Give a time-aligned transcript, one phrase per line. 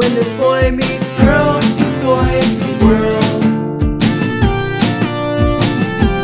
[0.00, 3.44] When this boy meets girl, meets boy meets world.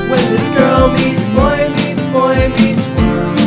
[0.08, 3.38] When this girl meets boy meets boy meets world.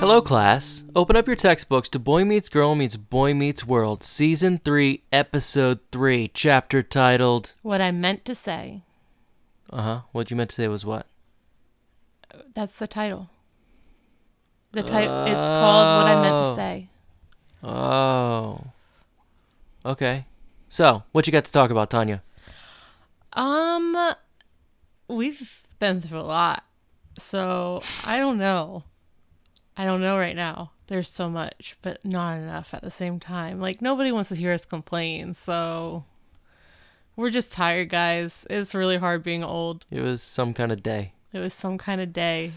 [0.00, 0.84] Hello, class.
[0.94, 5.80] Open up your textbooks to Boy Meets Girl Meets Boy Meets World, Season 3, Episode
[5.92, 7.54] 3, chapter titled.
[7.62, 8.82] What I meant to say.
[9.70, 10.00] Uh huh.
[10.12, 11.06] What you meant to say was what?
[12.54, 13.30] That's the title.
[14.72, 15.24] The title.
[15.26, 16.48] it's called What I Meant Oh.
[16.50, 16.88] to Say.
[17.62, 18.60] Oh.
[19.84, 20.26] Okay.
[20.68, 22.22] So, what you got to talk about, Tanya?
[23.32, 23.96] Um,
[25.08, 26.64] we've been through a lot,
[27.18, 28.84] so I don't know.
[29.76, 30.72] I don't know right now.
[30.88, 33.60] There's so much, but not enough at the same time.
[33.60, 36.04] Like nobody wants to hear us complain, so
[37.16, 38.46] we're just tired, guys.
[38.50, 39.84] It's really hard being old.
[39.90, 41.12] It was some kind of day.
[41.32, 42.52] It was some kind of day.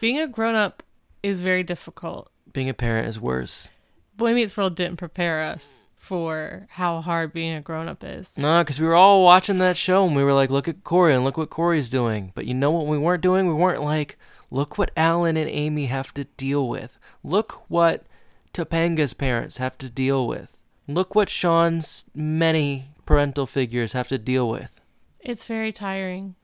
[0.00, 0.82] Being a grown up
[1.22, 2.30] is very difficult.
[2.52, 3.68] Being a parent is worse.
[4.16, 8.32] Boy Meets World didn't prepare us for how hard being a grown up is.
[8.36, 11.14] No, because we were all watching that show and we were like, look at Corey
[11.14, 12.32] and look what Corey's doing.
[12.34, 13.46] But you know what we weren't doing?
[13.46, 14.18] We weren't like,
[14.50, 16.98] look what Alan and Amy have to deal with.
[17.22, 18.04] Look what
[18.52, 20.64] Topanga's parents have to deal with.
[20.88, 24.80] Look what Sean's many parental figures have to deal with.
[25.20, 26.36] It's very tiring.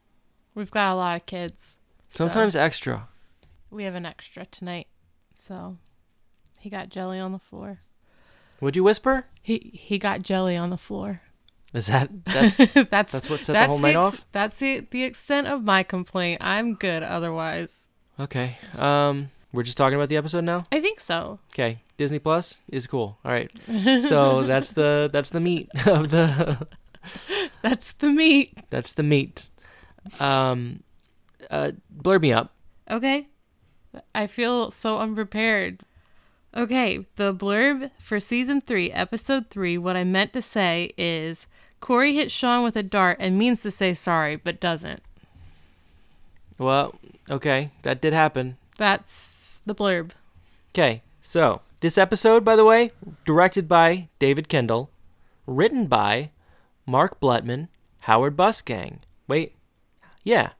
[0.54, 1.78] We've got a lot of kids.
[2.10, 3.08] so Sometimes extra.
[3.70, 4.86] we have an extra tonight.
[5.34, 5.76] So
[6.60, 7.80] he got jelly on the floor.
[8.60, 9.26] Would you whisper?
[9.42, 11.20] He he got jelly on the floor.
[11.74, 12.56] Is that that's
[12.90, 14.24] that's That's what set the whole night ex- off?
[14.32, 16.38] That's the the extent of my complaint.
[16.40, 17.88] I'm good otherwise.
[18.20, 18.56] okay?
[18.78, 20.62] Um, we're just talking about the episode now.
[20.70, 21.40] I think so.
[21.52, 23.18] Okay, Disney Plus is cool.
[23.24, 23.50] All right,
[24.02, 26.66] so that's the that's the meat of the
[27.62, 28.56] That's the meat.
[28.70, 29.48] that's the meat.
[30.20, 30.82] Um,
[31.50, 32.52] uh, blur me up.
[32.90, 33.28] Okay.
[34.14, 35.80] I feel so unprepared.
[36.56, 41.48] Okay, the blurb for season three, episode three, what I meant to say is
[41.80, 45.02] Corey hits Sean with a dart and means to say sorry, but doesn't.
[46.56, 46.94] Well,
[47.28, 48.56] okay, that did happen.
[48.78, 50.12] That's the blurb.
[50.72, 52.92] Okay, so this episode, by the way,
[53.24, 54.90] directed by David Kendall,
[55.46, 56.30] written by
[56.86, 57.66] Mark Blutman,
[58.00, 58.98] Howard Busgang.
[59.26, 59.56] Wait,
[60.24, 60.50] yeah,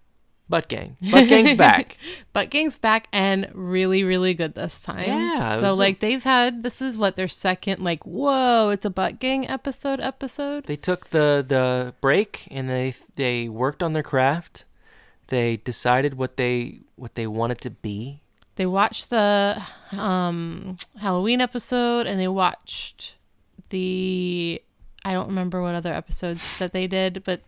[0.49, 0.97] Butt Gang.
[1.11, 1.97] Butt Gang's back.
[2.33, 5.05] Butt Gang's back and really, really good this time.
[5.07, 8.91] Yeah, So a- like they've had this is what their second like whoa it's a
[8.91, 10.65] Butt Gang episode episode.
[10.67, 14.65] They took the the break and they they worked on their craft.
[15.29, 18.21] They decided what they what they wanted to be.
[18.57, 19.61] They watched the
[19.93, 23.17] um Halloween episode and they watched
[23.71, 24.61] the
[25.05, 27.41] I don't remember what other episodes that they did, but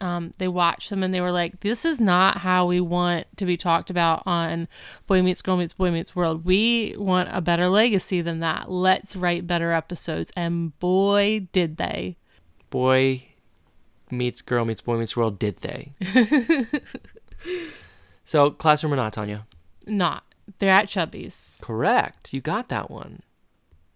[0.00, 3.46] um, they watched them and they were like, "This is not how we want to
[3.46, 4.68] be talked about on
[5.06, 6.44] Boy Meets Girl Meets Boy Meets World.
[6.44, 8.70] We want a better legacy than that.
[8.70, 12.16] Let's write better episodes." And boy, did they!
[12.70, 13.24] Boy
[14.10, 15.38] meets girl meets boy meets world.
[15.38, 15.92] Did they?
[18.24, 19.46] so classroom or not, Tanya?
[19.86, 20.24] Not.
[20.58, 21.60] They're at Chubby's.
[21.62, 22.32] Correct.
[22.32, 23.22] You got that one.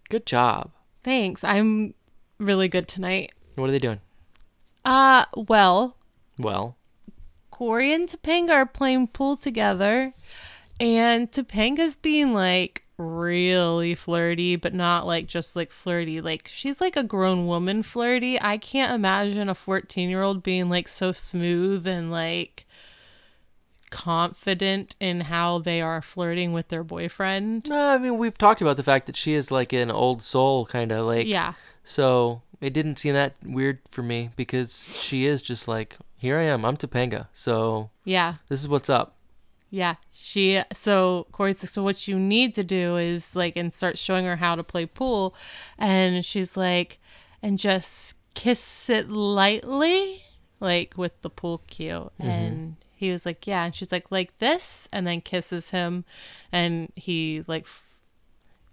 [0.09, 0.71] Good job.
[1.03, 1.43] Thanks.
[1.43, 1.93] I'm
[2.37, 3.31] really good tonight.
[3.55, 4.01] What are they doing?
[4.83, 5.95] Uh, well,
[6.39, 6.75] Well,
[7.51, 10.13] Corey and Topanga are playing pool together,
[10.79, 16.21] and Topanga's being like really flirty, but not like just like flirty.
[16.21, 18.39] Like she's like a grown woman flirty.
[18.41, 22.65] I can't imagine a 14 year old being like so smooth and like
[23.89, 27.67] confident in how they are flirting with their boyfriend.
[27.69, 30.65] no, I mean we've talked about the fact that she is like an old soul,
[30.65, 31.27] kind of like.
[31.27, 31.53] Yeah.
[31.83, 36.43] So it didn't seem that weird for me because she is just like, here I
[36.43, 36.63] am.
[36.63, 37.27] I'm Topanga.
[37.33, 38.35] So Yeah.
[38.47, 39.17] this is what's up.
[39.73, 43.97] Yeah, she so Corey's like, so what you need to do is like and start
[43.97, 45.33] showing her how to play pool,
[45.77, 46.99] and she's like,
[47.41, 50.23] and just kiss it lightly,
[50.59, 52.29] like with the pool cue, mm-hmm.
[52.29, 56.03] and he was like, yeah, and she's like, like this, and then kisses him,
[56.51, 57.65] and he like,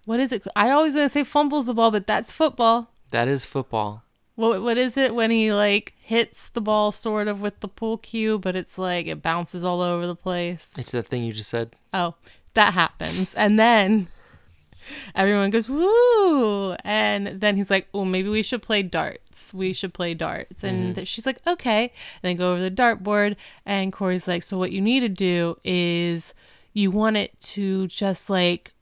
[0.05, 0.49] what is it?
[0.56, 2.91] I always want to say fumbles the ball, but that's football.
[3.10, 4.02] That is football.
[4.34, 7.99] What what is it when he like hits the ball sort of with the pool
[7.99, 10.75] cue, but it's like it bounces all over the place.
[10.78, 11.75] It's the thing you just said.
[11.93, 12.14] Oh,
[12.55, 13.34] that happens.
[13.34, 14.08] And then
[15.14, 16.72] everyone goes, woo.
[16.84, 19.52] And then he's like, well, maybe we should play darts.
[19.52, 20.64] We should play darts.
[20.64, 21.93] And th- she's like, okay.
[22.22, 23.37] And they go over the dartboard.
[23.66, 26.34] And Corey's like, so what you need to do is
[26.72, 28.72] you want it to just like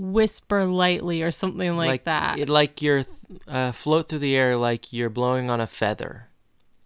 [0.00, 2.38] whisper lightly or something like, that.
[2.38, 3.04] It, like you're
[3.46, 6.28] uh, float through the air like you're blowing on a feather.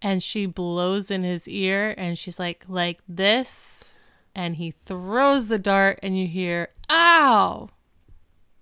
[0.01, 3.95] and she blows in his ear and she's like, like this.
[4.35, 7.69] and he throws the dart, and you hear, ow!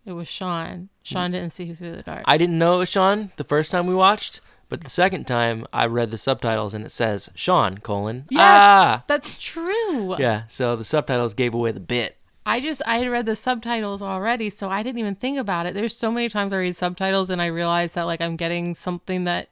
[0.06, 0.90] It was Sean.
[1.02, 2.24] Sean didn't see who threw the dart.
[2.28, 4.40] I didn't know it was Sean the first time we watched,
[4.70, 9.04] but the second time I read the subtitles and it says Sean colon Yes, ah
[9.08, 10.16] that's true.
[10.20, 10.44] yeah.
[10.48, 12.18] So the subtitles gave away the bit.
[12.46, 15.74] I just I had read the subtitles already, so I didn't even think about it.
[15.74, 19.24] There's so many times I read subtitles and I realize that like I'm getting something
[19.24, 19.50] that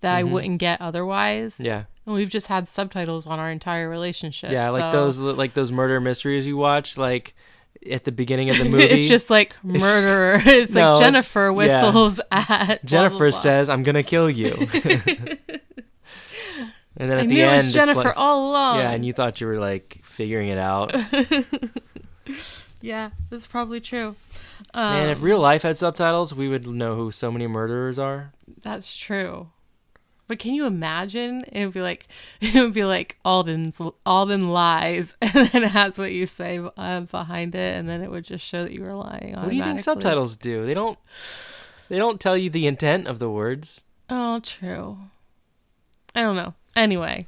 [0.00, 1.54] that I wouldn't get otherwise.
[1.54, 1.64] Mm-hmm.
[1.64, 1.84] Yeah.
[2.06, 4.50] And we've just had subtitles on our entire relationship.
[4.50, 7.34] Yeah, like so- those like those murder mysteries you watch like
[7.88, 8.82] at the beginning of the movie.
[8.84, 10.40] it's just like murderer.
[10.46, 11.50] It's No, like it's- Jennifer yeah.
[11.50, 13.38] whistles at Jennifer blah, blah.
[13.38, 14.50] says, "I'm gonna kill you,"
[16.96, 18.78] and then at I the end, it was it's Jennifer like- all along.
[18.78, 20.92] yeah, and you thought you were like figuring it out.
[22.80, 24.14] Yeah, that's probably true.
[24.74, 28.32] Man, Um, if real life had subtitles, we would know who so many murderers are.
[28.62, 29.48] That's true.
[30.28, 31.42] But can you imagine?
[31.50, 32.06] It would be like
[32.40, 37.00] it would be like Alden's Alden lies, and then it has what you say uh,
[37.00, 39.34] behind it, and then it would just show that you were lying.
[39.34, 40.64] What do you think subtitles do?
[40.64, 40.98] They don't.
[41.88, 43.82] They don't tell you the intent of the words.
[44.10, 44.98] Oh, true.
[46.14, 46.54] I don't know.
[46.76, 47.26] Anyway.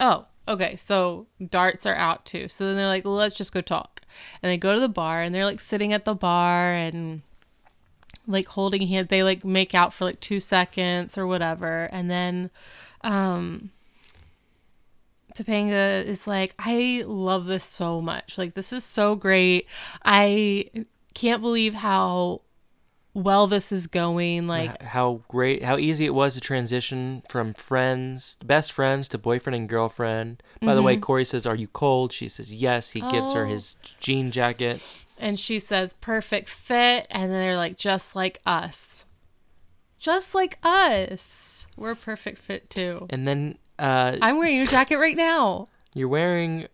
[0.00, 0.76] Oh, okay.
[0.76, 2.48] So darts are out too.
[2.48, 4.02] So then they're like, let's just go talk.
[4.42, 7.22] And they go to the bar and they're like sitting at the bar and
[8.26, 9.08] like holding hands.
[9.08, 11.88] They like make out for like two seconds or whatever.
[11.92, 12.50] And then
[13.02, 13.70] um
[15.36, 18.38] Topanga is like, I love this so much.
[18.38, 19.66] Like, this is so great.
[20.02, 20.64] I
[21.14, 22.40] can't believe how
[23.16, 24.46] well this is going.
[24.46, 29.56] Like, how great, how easy it was to transition from friends, best friends, to boyfriend
[29.56, 30.42] and girlfriend.
[30.62, 33.50] By the way, Corey says, "Are you cold?" She says, "Yes." He gives her Mm-hmm.
[33.50, 33.54] Oh.
[33.54, 34.82] his jean jacket.
[35.18, 39.06] and she says perfect fit and then they're like just like us
[39.98, 45.16] just like us we're perfect fit too And then uh, i'm wearing your jacket right
[45.16, 46.66] now you're wearing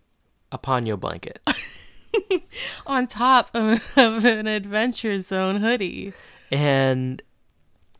[0.51, 1.39] a Ponyo blanket.
[2.85, 6.13] on top of, of an adventure zone hoodie
[6.53, 7.21] and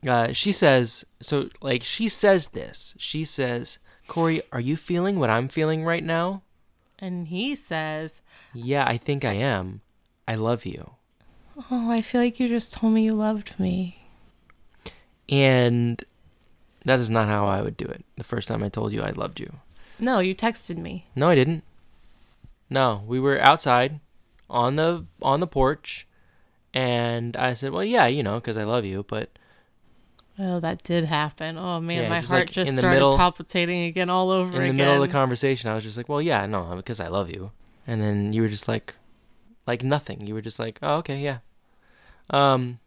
[0.08, 2.94] uh, she says, so like she says this.
[3.00, 6.44] She says, Corey, are you feeling what I'm feeling right now?
[7.00, 8.22] and he says
[8.54, 9.82] Yeah, I think I am.
[10.28, 10.92] I love you.
[11.72, 14.08] oh i feel like you just told me you loved me
[15.28, 16.02] And
[16.86, 18.04] that is not how I would do it.
[18.18, 19.52] The first time I told you I loved you.
[20.00, 21.64] no you texted me No, I didn't.
[22.70, 24.00] No, we were outside
[24.50, 26.08] on the on the porch
[26.74, 29.30] and I said, "Well, yeah, you know, cuz I love you, but
[30.40, 33.16] oh that did happen oh man Yeah, my just, heart like, just in started middle-
[33.18, 34.70] palpitating again all over again.
[34.72, 37.08] in the middle of the conversation, I was just like, "Well, yeah, no, because I
[37.08, 37.52] love you."
[37.86, 38.96] And then you were just like
[39.68, 40.26] like nothing.
[40.28, 41.40] You were just like, "Oh, okay, yeah."
[42.30, 42.80] Um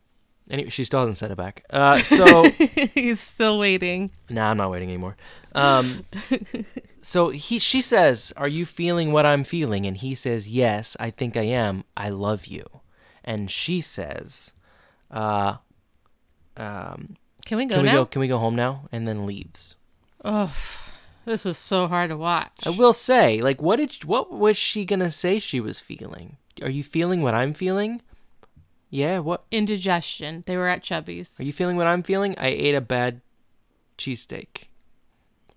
[0.50, 1.64] anyway, she still hasn't said it back.
[1.70, 2.44] Uh so
[2.94, 5.16] he's still waiting Nah, I'm not waiting anymore.
[5.54, 6.04] Um,
[7.00, 11.08] so he, she says, "Are you feeling what I'm feeling?" And he says, "Yes, I
[11.10, 11.84] think I am.
[11.96, 12.64] I love you."
[13.26, 14.52] And she says,
[15.10, 15.56] "Uh,
[16.56, 18.06] um, can we go can we now go?
[18.06, 19.76] Can we go home now?" And then leaves.
[20.24, 20.54] oh
[21.24, 24.84] this was so hard to watch I will say, like, what did what was she
[24.84, 26.36] gonna say she was feeling?
[26.62, 28.00] Are you feeling what I'm feeling?
[28.90, 29.18] Yeah.
[29.18, 30.44] What indigestion.
[30.46, 31.38] They were at Chubby's.
[31.40, 31.76] are you feeling?
[31.76, 32.34] What I'm feeling?
[32.38, 33.20] I ate a bad
[33.98, 34.68] cheesesteak.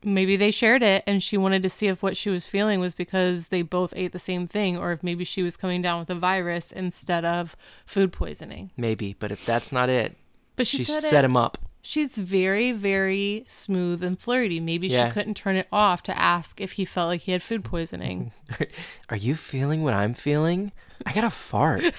[0.04, 2.94] Maybe they shared it and she wanted to see if what she was feeling was
[2.96, 6.10] because they both ate the same thing or if maybe she was coming down with
[6.10, 8.72] a virus instead of food poisoning.
[8.78, 10.16] Maybe, but if that's not it,
[10.56, 11.28] But she, she said set it.
[11.28, 11.58] him up.
[11.82, 14.60] She's very, very smooth and flirty.
[14.60, 15.08] Maybe Yeah.
[15.08, 18.32] she couldn't turn it off to ask if he felt like he had food poisoning.
[19.10, 20.72] Are you feeling what I'm feeling?
[21.06, 21.84] I got a fart.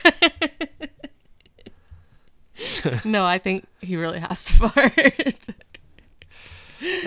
[3.04, 5.38] no, I think he really has to fart.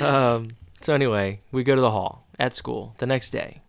[0.02, 0.50] Um,
[0.84, 3.62] so anyway, we go to the hall at school the next day.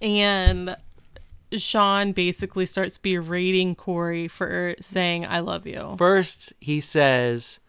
[0.00, 0.76] and
[1.56, 5.94] Sean basically starts berating Corey for saying, I love you.
[5.98, 7.60] First, he says,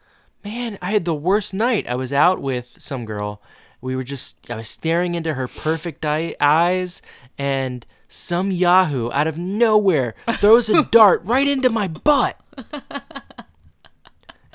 [0.43, 1.87] "Man, I had the worst night.
[1.87, 3.41] I was out with some girl.
[3.81, 7.01] We were just I was staring into her perfect eyes
[7.37, 12.39] and some yahoo out of nowhere throws a dart right into my butt."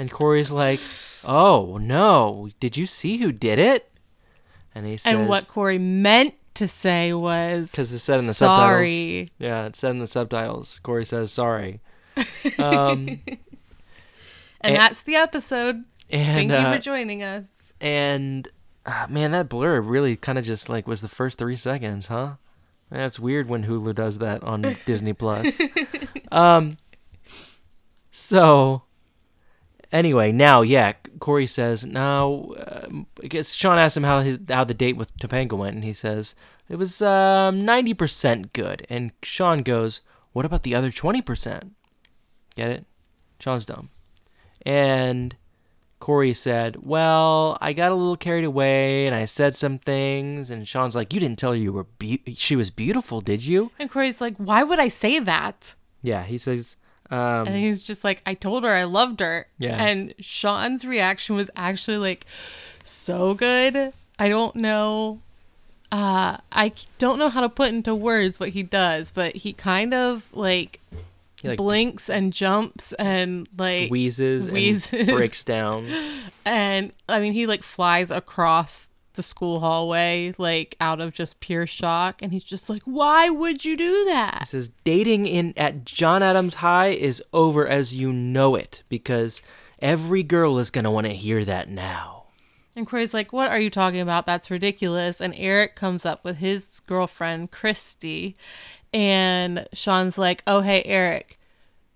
[0.00, 0.80] And Corey's like,
[1.24, 2.48] "Oh, no.
[2.58, 3.90] Did you see who did it?"
[4.74, 8.32] And he says And what Corey meant to say was because it said in the
[8.34, 8.60] subtitles.
[8.68, 8.88] sorry.
[8.88, 9.28] subtitles.
[9.38, 10.78] Yeah, it said in the subtitles.
[10.82, 11.80] Corey says sorry.
[12.58, 13.20] Um,
[14.62, 15.84] And, And- that's the episode.
[16.10, 17.72] and Thank you uh, for joining us.
[17.80, 18.46] and
[18.86, 22.34] uh, man, that blur really kind of just like was the first three seconds, huh?
[22.90, 25.60] That's weird when Hulu does that on Disney Plus.
[26.32, 26.76] Um.
[28.10, 28.82] So.
[29.92, 32.52] Anyway, now yeah, Corey says now.
[32.56, 32.88] Uh,
[33.22, 35.92] I guess Sean asked him how his how the date with Topanga went, and he
[35.92, 36.34] says
[36.70, 38.86] it was um, 90% good.
[38.88, 41.70] And Sean goes, what about the other 20%?
[42.54, 42.86] Get it?
[43.40, 43.90] Sean's dumb.
[44.64, 45.34] And
[45.98, 50.48] Corey said, well, I got a little carried away and I said some things.
[50.48, 53.72] And Sean's like, you didn't tell her you were be- she was beautiful, did you?
[53.80, 55.74] And Corey's like, why would I say that?
[56.02, 56.76] Yeah, he says,
[57.10, 59.46] um, And he's just like, I told her I loved her.
[59.58, 59.82] Yeah.
[59.82, 62.24] And Sean's reaction was actually like
[62.84, 63.92] so good.
[64.18, 65.20] I don't know.
[65.90, 69.92] Uh, I don't know how to put into words what he does, but he kind
[69.92, 70.80] of like,
[71.42, 74.92] he like blinks and jumps and like wheezes, wheezes.
[74.92, 75.86] and breaks down.
[76.44, 81.66] and I mean he like flies across the school hallway like out of just pure
[81.66, 85.84] shock and he's just like why would you do that?" He says dating in at
[85.84, 89.42] John Adams High is over as you know it because
[89.80, 92.24] every girl is gonna want to hear that now.
[92.76, 96.36] and Corey's like what are you talking about that's ridiculous and Eric comes up with
[96.36, 98.36] his girlfriend Christy
[98.92, 101.38] and Sean's like oh hey Eric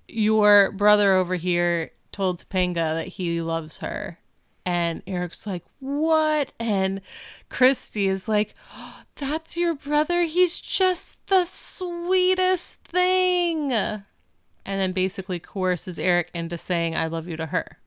[0.09, 4.19] your brother over here told Topanga that he loves her
[4.67, 6.53] and Eric's like what?
[6.59, 7.01] And
[7.49, 10.23] Christy is like oh, that's your brother?
[10.23, 13.73] He's just the sweetest thing.
[13.73, 17.79] And then basically coerces Eric into saying I love you to her.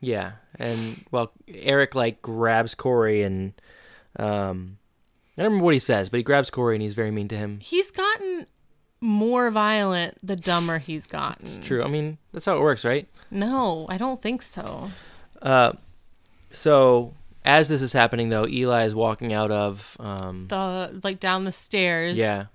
[0.00, 3.52] Yeah, and well, Eric like grabs Corey and
[4.18, 4.78] um,
[5.36, 7.36] I don't remember what he says, but he grabs Corey and he's very mean to
[7.36, 7.60] him.
[7.62, 8.46] he's gotten
[9.00, 11.46] more violent the dumber he's gotten.
[11.46, 11.82] It's true.
[11.82, 13.06] I mean, that's how it works, right?
[13.30, 14.90] no I don't think so.
[15.40, 15.72] Uh,
[16.50, 17.14] so
[17.44, 21.52] as this is happening, though, Eli is walking out of um, the like down the
[21.52, 22.16] stairs.
[22.16, 22.46] Yeah,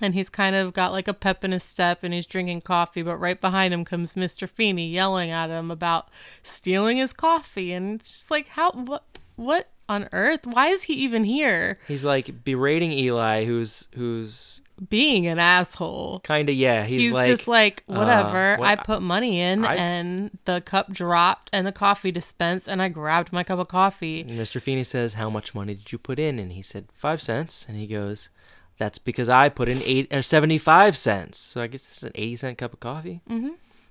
[0.00, 3.02] and he's kind of got like a pep in his step and he's drinking coffee
[3.02, 6.08] but right behind him comes mr feeney yelling at him about
[6.42, 7.72] stealing his coffee.
[7.72, 9.04] And it's just like how what
[9.36, 10.46] what on earth?
[10.46, 11.78] Why is he even here?
[11.86, 16.84] He's like berating Eli, who's who's being an asshole kind of yeah.
[16.84, 20.90] He's, he's, like, just like whatever uh, i put money in I- and the cup
[20.92, 24.60] dropped and the coffee dispensed and i grabbed my cup of coffee Mr.
[24.60, 27.76] Feeney says, "How much money did you put in?" And he said, five cents." And
[27.76, 28.30] he goes,
[28.78, 31.38] "That's because I put in eight or seventy-five cents.
[31.38, 33.20] So I guess this is an eighty cent cup of coffee."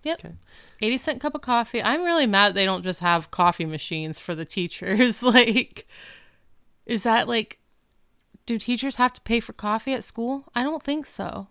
[0.03, 0.19] Yep.
[0.19, 0.33] Okay.
[0.81, 1.81] 80 cent cup of coffee.
[1.81, 5.23] I'm really mad they don't just have coffee machines for the teachers.
[5.35, 5.87] like,
[6.85, 7.59] is that like,
[8.45, 10.45] do teachers have to pay for coffee at school?
[10.55, 11.47] I don't think so.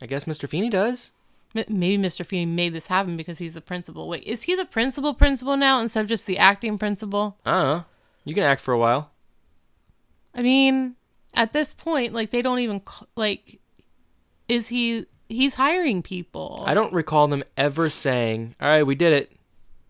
[0.00, 0.48] I guess Mr.
[0.48, 1.10] Feeney does.
[1.54, 2.24] M- Maybe Mr.
[2.24, 4.08] Feeney made this happen because he's the principal.
[4.08, 7.36] Wait, is he the principal principal now instead of just the acting principal?
[7.44, 7.84] Don't.
[8.24, 9.10] You can act for a while.
[10.34, 10.94] I mean,
[11.34, 12.80] at this point, like, they don't even,
[13.16, 13.60] like,
[14.48, 16.62] is he, he's hiring people.
[16.66, 19.32] I don't recall them ever saying, "All right, we did it.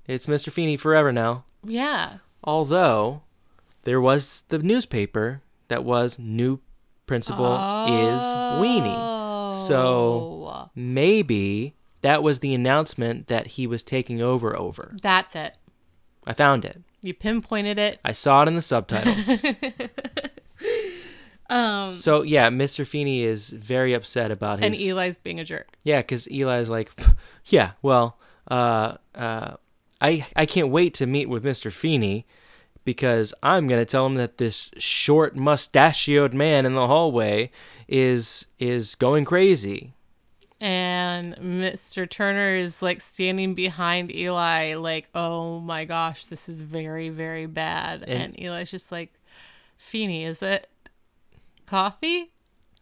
[0.06, 0.50] It's Mr.
[0.50, 2.18] Feeney forever now." yeah.
[2.44, 3.22] Although
[3.82, 6.60] there was the newspaper that was new
[7.06, 7.54] principal
[7.88, 8.22] is
[8.60, 9.58] Weenie.
[9.58, 9.78] So
[10.48, 14.94] Oh, maybe that was the announcement that he was taking over over.
[15.02, 15.56] that's it.
[16.26, 16.80] I found it.
[17.00, 17.98] You pinpointed it.
[18.04, 19.44] I saw it in the subtitles.
[21.50, 22.86] Um, so yeah, Mr.
[22.86, 25.68] Feeney is very upset about his and Eli's being a jerk.
[25.84, 26.90] Yeah, because Eli's like,
[27.46, 28.18] yeah, well,
[28.50, 29.56] uh, uh,
[30.00, 31.70] I I can't wait to meet with Mr.
[31.70, 32.26] Feeney
[32.84, 37.50] because I'm gonna tell him that this short mustachioed man in the hallway
[37.88, 39.92] is is going crazy.
[40.60, 42.08] And Mr.
[42.08, 48.02] Turner is like standing behind Eli, like, oh my gosh, this is very, very bad.
[48.04, 49.12] And- And, Eli's just like,
[49.76, 50.68] Feeney, is it
[51.66, 52.30] coffee?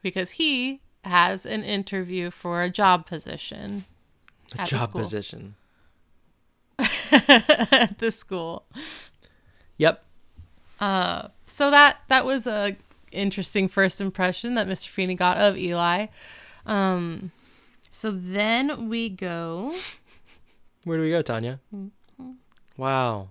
[0.02, 3.84] Because he has an interview for a job position
[4.58, 5.00] A At the job school.
[5.00, 5.54] position.
[7.10, 8.66] at the school.
[9.80, 10.04] Yep.
[10.78, 12.76] Uh, so that that was a
[13.12, 14.88] interesting first impression that Mr.
[14.88, 16.08] Feeney got of Eli.
[16.66, 17.32] Um,
[17.90, 19.74] so then we go.
[20.84, 21.60] Where do we go, Tanya?
[21.74, 22.32] Mm-hmm.
[22.76, 23.28] Wow.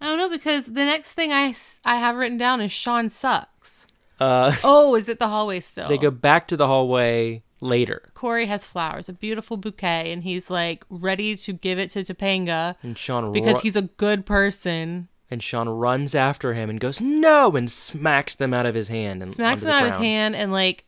[0.00, 3.86] I don't know because the next thing I, I have written down is Sean sucks.
[4.18, 5.88] Uh, Oh, is it the hallway still?
[5.88, 10.50] they go back to the hallway later, Corey has flowers, a beautiful bouquet, and he's
[10.50, 15.08] like ready to give it to Topanga and Sean because he's a good person.
[15.34, 19.22] And Sean runs after him and goes no and smacks them out of his hand
[19.22, 20.84] and Smacks them the out of his hand and like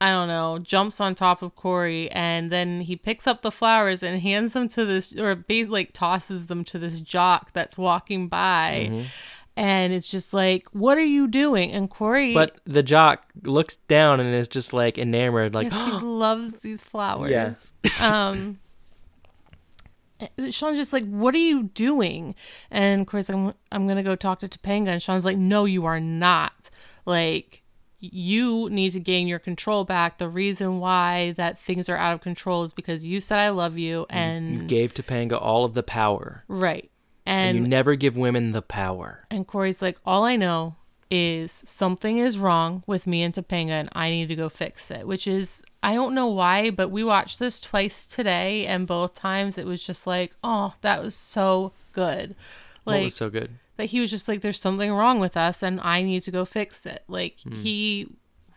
[0.00, 4.04] I don't know, jumps on top of Corey, and then he picks up the flowers
[4.04, 8.28] and hands them to this, or basically like tosses them to this jock that's walking
[8.28, 8.90] by.
[8.90, 9.06] Mm-hmm.
[9.56, 11.72] And it's just like, what are you doing?
[11.72, 16.06] And Corey, But the jock looks down and is just like enamored, like, Yes, he
[16.06, 17.32] loves these flowers.
[17.32, 17.72] Yes.
[18.00, 18.60] um,
[20.20, 22.34] Uh, Sean's just like, "What are you doing?"
[22.70, 25.84] And Corey's like, "I'm, I'm gonna go talk to Topanga." And Sean's like, "No, you
[25.86, 26.70] are not.
[27.06, 27.62] Like,
[28.00, 30.18] you need to gain your control back.
[30.18, 33.76] The reason why that things are out of control is because you said I love
[33.76, 36.90] you and You gave Topanga all of the power, right.
[37.26, 39.26] and, And you never give women the power.
[39.30, 40.76] and Corey's like, all I know
[41.10, 45.06] is something is wrong with me and Topanga and I need to go fix it.
[45.06, 49.58] Which is I don't know why, but we watched this twice today and both times
[49.58, 52.34] it was just like, oh, that was so good.
[52.84, 53.50] what Like was so good?
[53.78, 56.44] that he was just like, there's something wrong with us and I need to go
[56.44, 57.04] fix it.
[57.08, 57.54] Like hmm.
[57.54, 58.08] he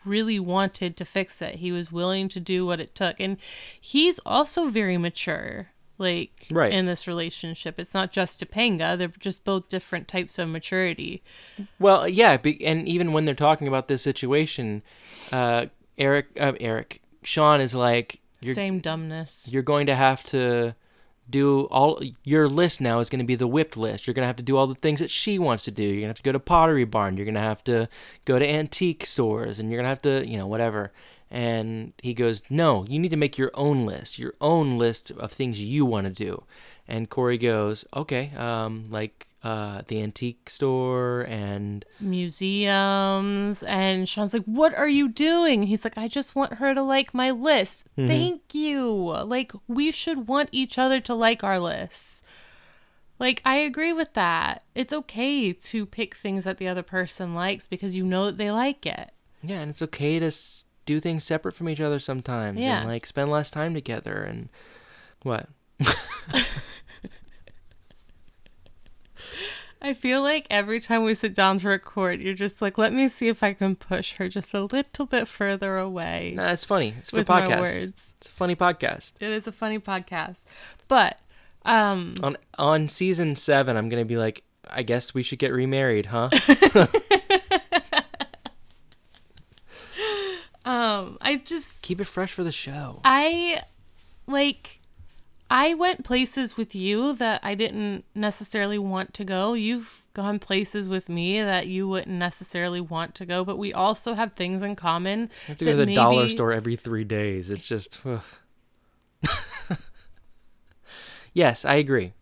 [0.04, 1.56] really wanted to fix it.
[1.56, 3.20] He was willing to do what it took.
[3.20, 3.38] And
[3.80, 5.70] he's also very mature,
[6.02, 6.74] like Right.
[6.74, 7.80] in this relationship.
[7.80, 8.98] It's not just Topanga.
[8.98, 11.22] They're just both different types of maturity.
[11.80, 14.82] Well, yeah, be- and even when they're talking about this situation,
[15.32, 15.68] uh,
[15.98, 19.50] Eric, uh, Eric, Sean is like, you're Same dumbness.
[19.54, 20.76] you're going to have to
[21.30, 24.06] do all your list now is going to be the whipped list.
[24.06, 25.84] You're going to have to do all the things that she wants to do.
[25.84, 27.16] You're going to have to go to Pottery Barn.
[27.16, 27.88] You're going to have to
[28.26, 30.92] go to antique stores, and you're going to have to, you know, whatever.
[31.34, 35.32] And he goes, No, you need to make your own list, your own list of
[35.32, 36.44] things you want to do.
[36.88, 43.64] And Corey goes, Okay, um, like uh, the antique store and Museums.
[43.64, 45.64] And Sean's like, What are you doing?
[45.64, 47.88] He's like, I just want her to like my list.
[47.98, 48.08] Mm-hmm.
[48.08, 48.86] Thank you.
[49.24, 52.22] Like, we should want each other to like our lists.
[53.20, 54.64] Like, I agree with that.
[54.74, 58.50] It's okay to pick things that the other person likes because you know that they
[58.52, 59.12] like it.
[59.44, 62.60] Yeah, and it's okay to s- do things separate from each other sometimes.
[62.60, 62.80] Yeah.
[62.82, 64.50] And like spend less time together and
[65.24, 65.48] what?
[69.84, 73.08] I feel like every time we sit down to record, you're just like, let me
[73.08, 76.94] see if I can push her just a little bit further away Nah, it's funny.
[77.00, 77.60] It's for podcast.
[77.60, 78.14] words.
[78.18, 79.14] It's a funny podcast.
[79.20, 80.44] It is a funny podcast.
[80.88, 81.20] But
[81.66, 86.08] um On on season seven, I'm gonna be like, I guess we should get remarried,
[86.08, 86.30] huh?
[90.72, 93.02] um I just Keep it fresh for the show.
[93.04, 93.62] I
[94.28, 94.80] like
[95.50, 99.52] I went places with you that I didn't necessarily want to go.
[99.52, 104.14] You've gone places with me that you wouldn't necessarily want to go, but we also
[104.14, 105.30] have things in common.
[105.46, 107.50] I have to go to the dollar store every three days.
[107.50, 108.00] It's just.
[111.34, 112.14] yes, I agree.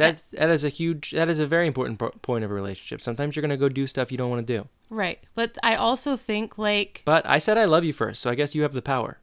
[0.00, 1.12] That that is a huge.
[1.12, 3.00] That is a very important po- point of a relationship.
[3.00, 4.68] Sometimes you're gonna go do stuff you don't want to do.
[4.88, 5.20] Right.
[5.34, 8.54] But I also think like But I said I love you first, so I guess
[8.54, 9.18] you have the power.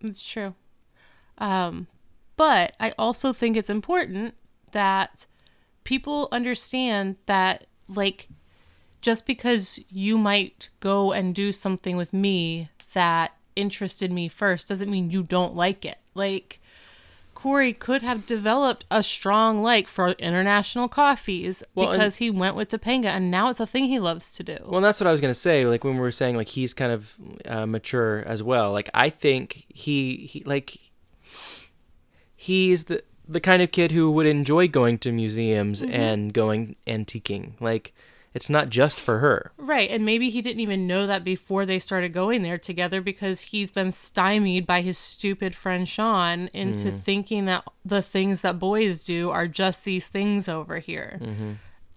[0.00, 0.54] It's true.
[1.38, 1.86] Um,
[2.36, 4.34] but I also think it's important
[4.72, 5.26] that
[5.84, 8.28] people understand that, like,
[9.00, 14.90] just because you might go and do something with me that interested me first doesn't
[14.90, 15.98] mean you don't like it.
[16.14, 16.60] Like,
[17.42, 22.68] Corey could have developed a strong like for international coffees Well, because he went with
[22.68, 24.58] Topanga and now it's a thing he loves to do.
[24.64, 25.66] Well, that's what I was gonna say.
[25.66, 28.70] Like when we were saying, like he's kind of uh, mature as well.
[28.70, 30.78] Like I think he he like
[32.36, 37.60] he's the the kind of kid who would enjoy going to museums and going antiquing.
[37.60, 37.92] Like
[38.34, 39.52] it's not just for her.
[39.58, 43.42] Right, and maybe he didn't even know that before they started going there together because
[43.42, 49.04] he's been stymied by his stupid friend Sean into thinking that the things that boys
[49.04, 51.20] do are just these things over here.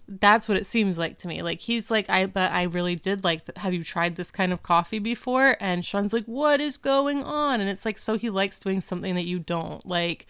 [0.07, 1.41] That's what it seems like to me.
[1.41, 3.43] Like he's like, I but I really did like.
[3.45, 5.57] th- Have you tried this kind of coffee before?
[5.59, 7.59] And Sean's like, What is going on?
[7.59, 10.27] And it's like, so he likes doing something that you don't like.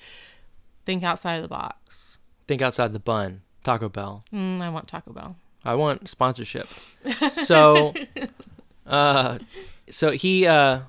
[0.86, 2.20] Think outside of the box.
[2.48, 3.42] Think outside the bun.
[3.66, 4.24] Taco Bell.
[4.32, 5.36] Mm, I want Taco Bell.
[5.66, 6.68] I want sponsorship.
[7.34, 7.94] So,
[8.88, 9.38] uh,
[9.92, 10.80] so he, uh,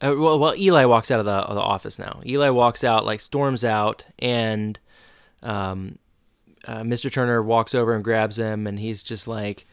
[0.00, 2.20] uh, well, well, Eli walks out of the, of the office now.
[2.24, 4.78] Eli walks out, like storms out, and
[5.42, 5.98] um,
[6.66, 7.12] uh, Mr.
[7.12, 9.66] Turner walks over and grabs him, and he's just like,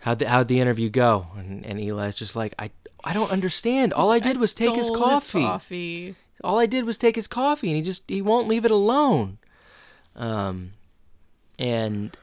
[0.00, 2.70] "How'd the, how'd the interview go?" And, and Eli's just like, "I
[3.02, 3.92] I don't understand.
[3.92, 5.42] All I did was take his coffee.
[5.42, 6.14] coffee.
[6.42, 9.38] All I did was take his coffee, and he just he won't leave it alone."
[10.16, 10.72] Um,
[11.58, 12.16] and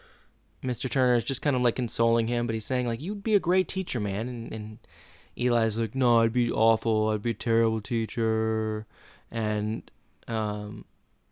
[0.64, 0.90] Mr.
[0.90, 3.40] Turner is just kind of like consoling him, but he's saying like, "You'd be a
[3.40, 4.80] great teacher, man." And, and
[5.38, 7.10] Eli's like, "No, I'd be awful.
[7.10, 8.86] I'd be a terrible teacher."
[9.32, 9.90] And
[10.28, 10.86] um,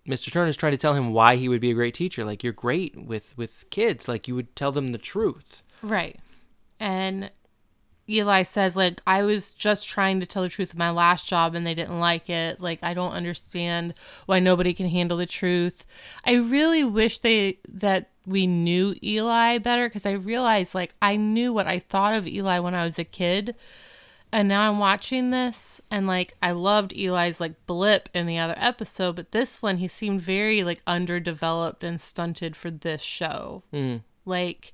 [0.07, 0.47] Mr.
[0.47, 2.25] is trying to tell him why he would be a great teacher.
[2.25, 4.07] Like, you're great with with kids.
[4.07, 5.63] Like, you would tell them the truth.
[5.83, 6.17] Right.
[6.79, 7.29] And
[8.09, 11.53] Eli says, like, I was just trying to tell the truth of my last job
[11.53, 12.59] and they didn't like it.
[12.59, 13.93] Like, I don't understand
[14.25, 15.85] why nobody can handle the truth.
[16.25, 21.51] I really wish they that we knew Eli better because I realized like I knew
[21.51, 23.55] what I thought of Eli when I was a kid.
[24.31, 28.53] And now I'm watching this and like I loved Eli's like blip in the other
[28.57, 33.63] episode, but this one he seemed very like underdeveloped and stunted for this show.
[33.71, 33.97] Hmm.
[34.25, 34.71] Like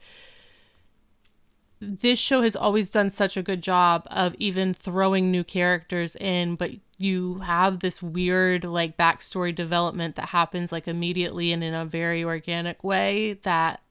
[1.87, 6.55] this show has always done such a good job of even throwing new characters in,
[6.55, 11.85] but you have this weird like backstory development that happens like immediately and in a
[11.85, 13.81] very organic way that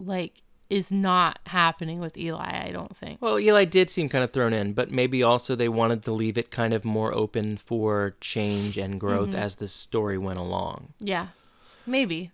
[0.00, 3.22] like is not happening with Eli, I don't think.
[3.22, 6.36] Well, Eli did seem kind of thrown in, but maybe also they wanted to leave
[6.36, 9.38] it kind of more open for change and growth Mm-hmm.
[9.38, 10.92] as the story went along.
[10.98, 11.28] Yeah.
[11.86, 12.32] Maybe.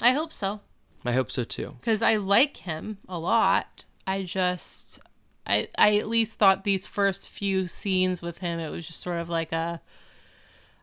[0.00, 0.60] I hope so.
[1.04, 1.76] I hope so too.
[1.80, 3.84] because I like him a lot.
[4.06, 4.98] I just,
[5.46, 9.18] I, I at least thought these first few scenes with him, it was just sort
[9.18, 9.80] of like a,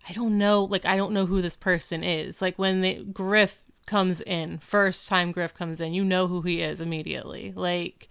[0.07, 2.41] I don't know, like I don't know who this person is.
[2.41, 6.61] Like when the Griff comes in, first time Griff comes in, you know who he
[6.61, 7.51] is immediately.
[7.55, 8.07] Like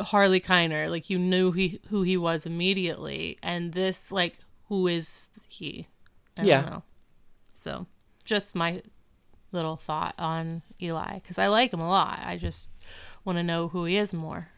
[0.00, 5.28] Harley Keiner, like you knew he who he was immediately, and this, like, who is
[5.48, 5.86] he?
[6.38, 6.62] I Yeah.
[6.62, 6.82] don't know.
[7.54, 7.86] So,
[8.24, 8.82] just my
[9.54, 12.20] little thought on Eli because I like him a lot.
[12.22, 12.70] I just
[13.24, 14.48] want to know who he is more,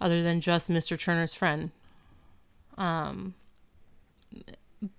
[0.00, 0.98] other than just Mr.
[0.98, 1.70] Turner's friend.
[2.76, 3.34] Um,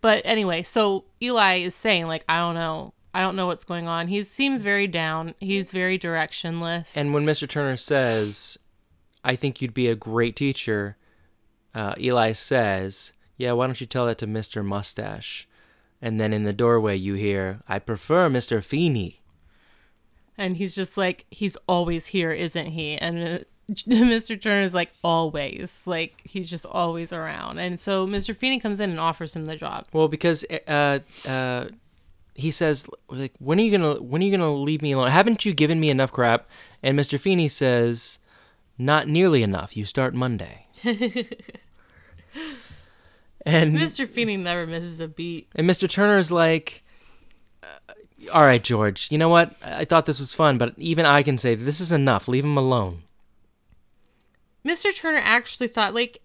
[0.02, 3.88] but anyway, so Eli is saying like I don't know, I don't know what's going
[3.88, 4.08] on.
[4.08, 5.36] He seems very down.
[5.40, 6.96] He's very directionless.
[6.96, 7.48] And when Mr.
[7.48, 8.58] Turner says,
[9.24, 10.98] I think you'd be a great teacher,
[11.76, 14.66] uh, Eli says, Yeah, why don't you tell that to Mr.
[14.66, 15.48] Mustache?
[16.04, 18.62] And then in the doorway, you hear, I prefer Mr.
[18.62, 19.22] Feeney.
[20.38, 22.98] and he's just like he's always here, isn't he?
[22.98, 23.40] And uh,
[23.88, 24.62] Mr.
[24.62, 27.58] is like always, like he's just always around.
[27.60, 28.36] And so Mr.
[28.36, 29.86] Feeney comes in and offers him the job.
[29.94, 31.70] Well, because uh, uh,
[32.36, 35.08] he says, like, when are you gonna when are you gonna leave me alone?
[35.08, 36.50] Haven't you given me enough crap?
[36.82, 37.18] And Mr.
[37.18, 38.20] Feeney says,
[38.78, 39.78] Not nearly enough.
[39.78, 40.68] You start Monday.
[43.46, 44.08] and Mr.
[44.08, 45.50] Feeney never misses a beat.
[45.56, 45.90] And Mr.
[45.90, 46.84] Turner's like,
[47.62, 47.94] uh,
[48.34, 49.54] all right, George, you know what?
[49.64, 52.28] I thought this was fun, but even I can say this is enough.
[52.28, 53.04] Leave him alone.
[54.66, 54.96] Mr.
[54.96, 56.22] Turner actually thought like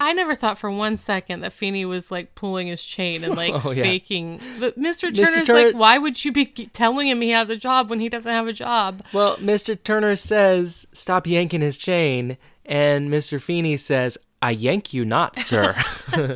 [0.00, 3.52] I never thought for one second that Feeney was like pulling his chain and like
[3.64, 3.82] Oh, yeah.
[3.84, 4.40] faking.
[4.60, 5.10] But Mr.
[5.10, 5.24] Mr.
[5.24, 8.08] Turner's Turner- like, why would you be telling him he has a job when he
[8.08, 9.02] doesn't have a job?
[9.12, 9.80] Well, Mr.
[9.82, 12.36] Turner says, stop yanking his chain.
[12.66, 13.40] And Mr.
[13.40, 15.74] Feeney says, I yank you not, sir.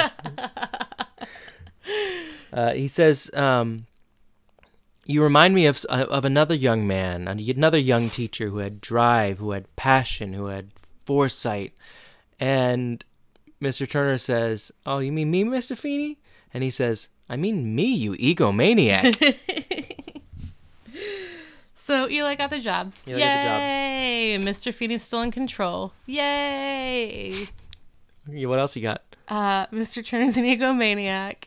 [2.54, 3.84] uh, he says, um,
[5.04, 9.50] you remind me of, of another young man, another young teacher who had drive, who
[9.50, 10.70] had passion, who had
[11.04, 11.74] foresight.
[12.40, 13.04] And
[13.60, 13.86] Mr.
[13.86, 15.76] Turner says, Oh, you mean me, Mr.
[15.76, 16.16] Feeney?
[16.54, 19.36] And he says, I mean me, you egomaniac.
[21.74, 22.92] So Eli got the job.
[23.06, 23.60] Eli got the job.
[23.60, 24.38] Yay!
[24.42, 24.74] Mr.
[24.74, 25.94] Feeney's still in control.
[26.04, 27.48] Yay!
[28.28, 29.02] What else you got?
[29.28, 30.04] Uh, Mr.
[30.04, 31.44] Turner's an egomaniac.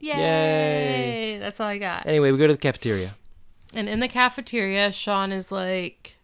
[0.00, 0.16] Yay!
[0.16, 1.38] Yay.
[1.38, 2.06] That's all I got.
[2.06, 3.14] Anyway, we go to the cafeteria.
[3.74, 6.16] And in the cafeteria, Sean is like,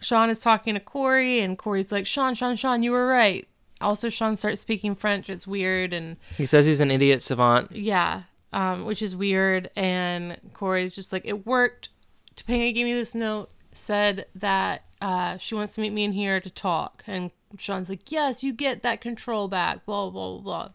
[0.00, 3.46] Sean is talking to Corey, and Corey's like, Sean, Sean, Sean, you were right.
[3.80, 5.28] Also, Sean starts speaking French.
[5.28, 7.72] It's weird, and He says he's an idiot savant.
[7.72, 9.70] yeah, um, which is weird.
[9.76, 11.88] And Corey's just like, it worked.
[12.36, 16.40] Topanga gave me this note, said that uh, she wants to meet me in here
[16.40, 17.02] to talk.
[17.06, 20.68] And Sean's like, yes, you get that control back, blah, blah, blah, blah.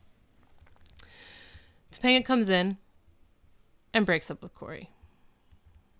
[1.91, 2.77] Topanga comes in
[3.93, 4.89] and breaks up with Corey.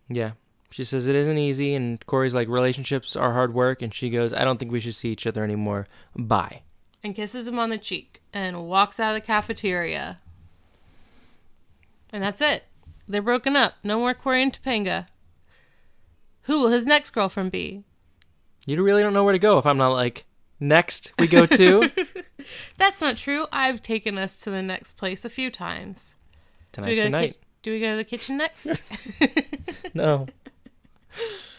[0.10, 0.32] Yeah.
[0.70, 4.34] She says it isn't easy, and Corey's like, relationships are hard work, and she goes,
[4.34, 5.88] I don't think we should see each other anymore.
[6.16, 6.62] Bye.
[7.04, 10.18] and kisses him on the cheek and walks out of the cafeteria.
[12.12, 12.64] And that's it.
[13.08, 13.76] They're broken up.
[13.84, 15.08] No more Corey and Topanga.
[16.44, 17.84] Who will his next girlfriend be?
[18.66, 20.26] You really don't know where to go if I'm not like,
[20.68, 21.90] next we go to
[22.78, 23.48] That's not true.
[23.52, 26.16] I've taken us to the next place a few times.
[26.72, 27.32] Do tonight's the to, night.
[27.34, 28.84] ki- do we go to the kitchen next?
[29.94, 30.28] No.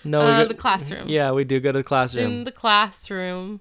[0.05, 1.09] No, uh, go- the classroom.
[1.09, 2.25] Yeah, we do go to the classroom.
[2.27, 3.61] In the classroom,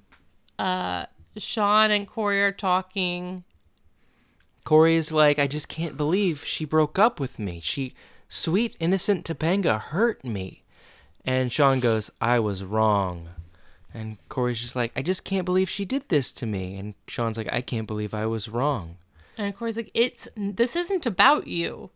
[0.59, 1.05] uh,
[1.37, 3.43] Sean and Corey are talking.
[4.65, 7.59] Corey's like, I just can't believe she broke up with me.
[7.61, 7.93] She,
[8.27, 10.63] sweet, innocent Topanga hurt me.
[11.23, 13.29] And Sean goes, I was wrong.
[13.95, 16.77] And Corey's just like, I just can't believe she did this to me.
[16.77, 18.97] And Sean's like, I can't believe I was wrong.
[19.37, 21.89] And Corey's like, "It's this isn't about you."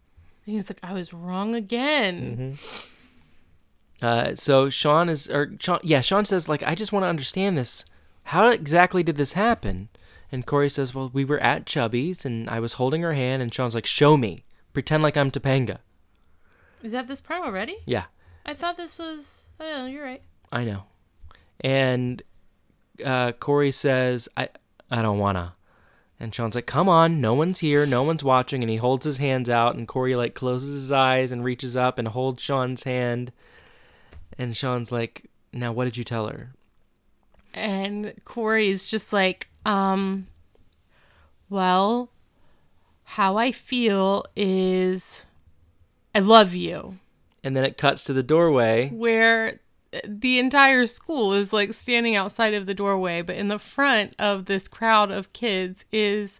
[0.45, 2.57] And he's like, "I was wrong again."
[4.01, 7.57] Uh, so Sean is, or Sean, yeah, Sean says, like, I just want to understand
[7.57, 7.85] this.
[8.23, 9.89] How exactly did this happen?
[10.31, 13.41] And Corey says, well, we were at Chubby's and I was holding her hand.
[13.41, 14.43] And Sean's like, show me.
[14.73, 15.79] Pretend like I'm Topanga.
[16.83, 17.77] Is that this part already?
[17.85, 18.05] Yeah.
[18.45, 19.47] I thought this was.
[19.59, 20.21] Oh, you're right.
[20.51, 20.83] I know.
[21.59, 22.21] And
[23.03, 24.49] uh, Corey says, I,
[24.89, 25.55] I don't wanna.
[26.19, 28.61] And Sean's like, come on, no one's here, no one's watching.
[28.61, 31.97] And he holds his hands out, and Corey like closes his eyes and reaches up
[31.97, 33.31] and holds Sean's hand.
[34.37, 36.51] And Sean's like, Now, what did you tell her?
[37.53, 40.27] And Corey's just like, um,
[41.49, 42.11] well,
[43.03, 45.23] how I feel is
[46.13, 46.99] I love you.
[47.43, 48.89] And then it cuts to the doorway.
[48.89, 49.59] Where
[50.05, 54.45] the entire school is like standing outside of the doorway, but in the front of
[54.45, 56.39] this crowd of kids is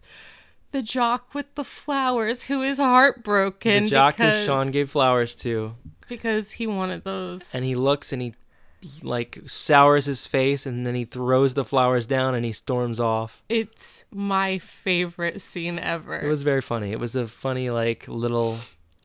[0.72, 5.74] the jock with the flowers who is heartbroken The jock who Sean gave flowers to.
[6.08, 7.52] because he wanted those.
[7.54, 8.34] And he looks and he,
[8.80, 13.00] he like sours his face and then he throws the flowers down and he storms
[13.00, 13.42] off.
[13.48, 16.20] it's my favorite scene ever.
[16.20, 16.92] It was very funny.
[16.92, 18.56] It was a funny like little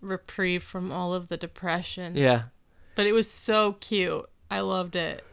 [0.02, 2.16] reprieve from all of the depression.
[2.16, 2.44] yeah.
[2.96, 4.26] But it was so cute.
[4.50, 5.24] I loved it.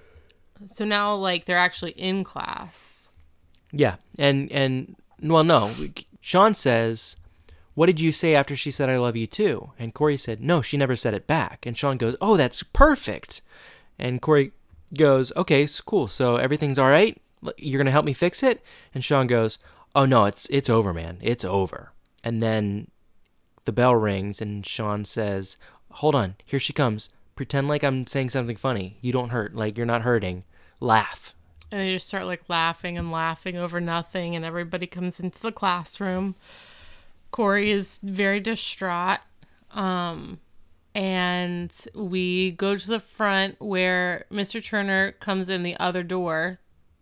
[0.66, 3.10] So now like they're actually in class.
[3.72, 3.96] Yeah.
[4.18, 5.70] And and well no,
[6.20, 7.16] Sean says,
[7.74, 10.62] "What did you say after she said I love you too?" And Corey said, "No,
[10.62, 13.42] she never said it back." And Sean goes, "Oh, that's perfect."
[13.98, 14.52] And Corey
[14.96, 16.06] goes, "Okay, s- cool.
[16.08, 17.20] So everything's all right?
[17.56, 18.62] You're to help me fix it?"
[18.94, 19.58] And Sean goes,
[19.94, 21.18] "Oh no, it's it's over, man.
[21.22, 21.92] It's over."
[22.24, 22.88] And then
[23.64, 25.56] the bell rings and Sean says,
[25.90, 26.36] "Hold on.
[26.44, 27.08] Here she comes.
[27.42, 28.98] Pretend like I'm saying something funny.
[29.00, 29.52] You don't hurt.
[29.52, 30.44] Like you're not hurting.
[30.78, 31.34] Laugh."
[31.72, 35.50] And they just start like laughing and laughing over nothing and everybody comes into the
[35.50, 36.36] classroom.
[37.32, 39.18] Corey is very distraught.
[39.72, 40.38] Um
[40.94, 44.64] and we go to the front where Mr.
[44.64, 46.60] Turner comes in the other door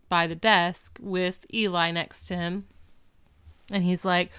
[0.09, 2.65] by the desk with Eli next to him.
[3.71, 4.31] And he's like,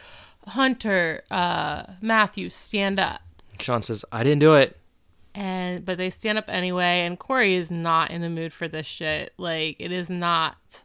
[0.47, 3.21] Hunter, uh, Matthew, stand up.
[3.59, 4.80] Sean says, "I didn't do it."
[5.33, 8.85] And but they stand up anyway, and Corey is not in the mood for this
[8.87, 9.33] shit.
[9.37, 10.83] Like it is not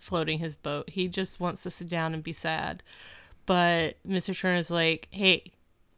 [0.00, 0.90] floating his boat.
[0.90, 2.82] He just wants to sit down and be sad.
[3.44, 4.38] But Mr.
[4.38, 5.52] Turner's like, Hey,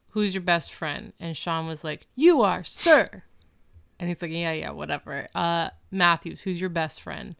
[0.09, 1.13] who's your best friend?
[1.19, 3.23] And Sean was like, You are, sir.
[3.99, 5.27] And he's like, Yeah, yeah, whatever.
[5.33, 7.35] Uh Matthews, who's your best friend?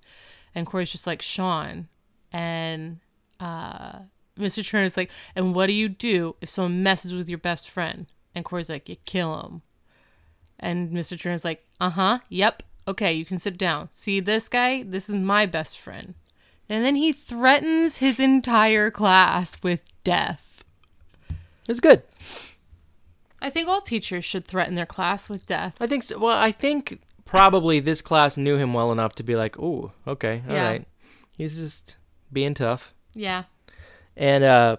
[0.55, 1.87] And Corey's just like, Sean.
[2.31, 2.99] And
[3.39, 3.99] uh
[4.39, 4.65] Mr.
[4.67, 8.07] Turner's like, and what do you do if someone messes with your best friend?
[8.33, 9.61] And Corey's like, you kill him.
[10.59, 11.19] And Mr.
[11.19, 13.87] Turner's like, uh huh, yep, okay, you can sit down.
[13.91, 14.83] See this guy?
[14.83, 16.15] This is my best friend.
[16.67, 20.63] And then he threatens his entire class with death.
[21.29, 21.35] It
[21.69, 22.03] was good.
[23.41, 25.77] I think all teachers should threaten their class with death.
[25.81, 26.19] I think so.
[26.19, 30.43] Well, I think probably this class knew him well enough to be like, "Oh, okay,
[30.47, 30.85] all right." Yeah.
[31.37, 31.95] He's just
[32.33, 33.43] being tough, Yeah.
[34.17, 34.77] and uh,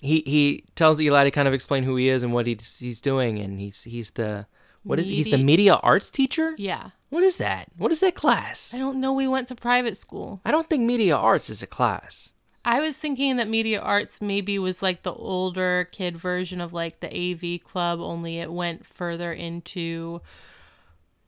[0.00, 3.00] he he tells Eli to kind of explain who he is and what he's he's
[3.00, 4.46] doing, and he's he's the
[4.82, 6.54] what is he's the media arts teacher.
[6.56, 6.90] Yeah.
[7.10, 7.68] What is that?
[7.76, 8.72] What is that class?
[8.72, 9.12] I don't know.
[9.12, 10.40] We went to private school.
[10.44, 12.32] I don't think media arts is a class.
[12.64, 17.00] I was thinking that media arts maybe was like the older kid version of like
[17.00, 20.20] the AV club, only it went further into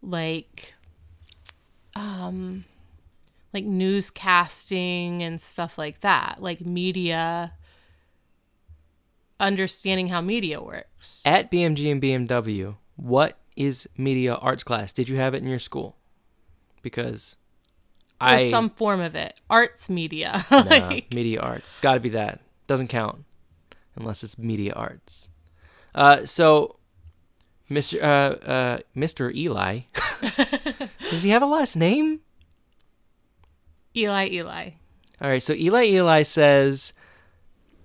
[0.02, 0.74] like
[1.94, 2.64] um
[3.52, 7.54] like newscasting and stuff like that, like media
[9.40, 11.22] understanding how media works.
[11.24, 14.92] At BMG and BMW, what is media arts class?
[14.92, 15.96] Did you have it in your school?
[16.82, 17.36] Because
[18.20, 19.38] Or I some form of it.
[19.50, 20.44] Arts media.
[20.50, 21.64] Nah, like, media arts.
[21.64, 22.40] It's got to be that.
[22.66, 23.24] Doesn't count
[23.96, 25.28] unless it's media arts.
[25.94, 26.76] Uh, so,
[27.70, 28.02] Mr.
[28.02, 29.34] Uh, uh, Mr.
[29.34, 29.80] Eli,
[31.10, 32.20] does he have a last name?
[33.96, 34.70] Eli Eli.
[35.20, 35.42] All right.
[35.42, 36.92] So Eli Eli says,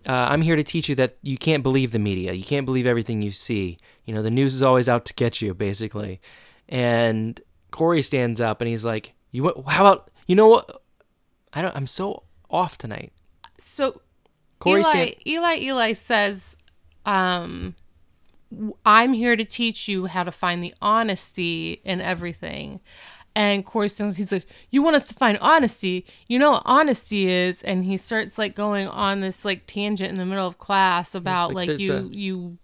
[0.08, 2.34] uh, "I'm here to teach you that you can't believe the media.
[2.34, 3.78] You can't believe everything you see.
[4.06, 6.22] You know, the news is always out to get you, basically."
[6.70, 7.40] And
[7.72, 9.66] Corey stands up and he's like, "You what?
[9.68, 10.82] How about you know what?
[11.54, 11.76] I don't.
[11.76, 13.14] I'm so off tonight."
[13.60, 14.02] So
[14.60, 16.58] Corey Eli, stand- Eli Eli says,
[17.06, 17.76] um,
[18.86, 22.80] I'm here to teach you how to find the honesty in everything.
[23.38, 26.08] And Corey stands, he's like, You want us to find honesty?
[26.28, 27.62] You know what honesty is?
[27.62, 31.54] And he starts like going on this like tangent in the middle of class about
[31.54, 32.58] like like, you a- you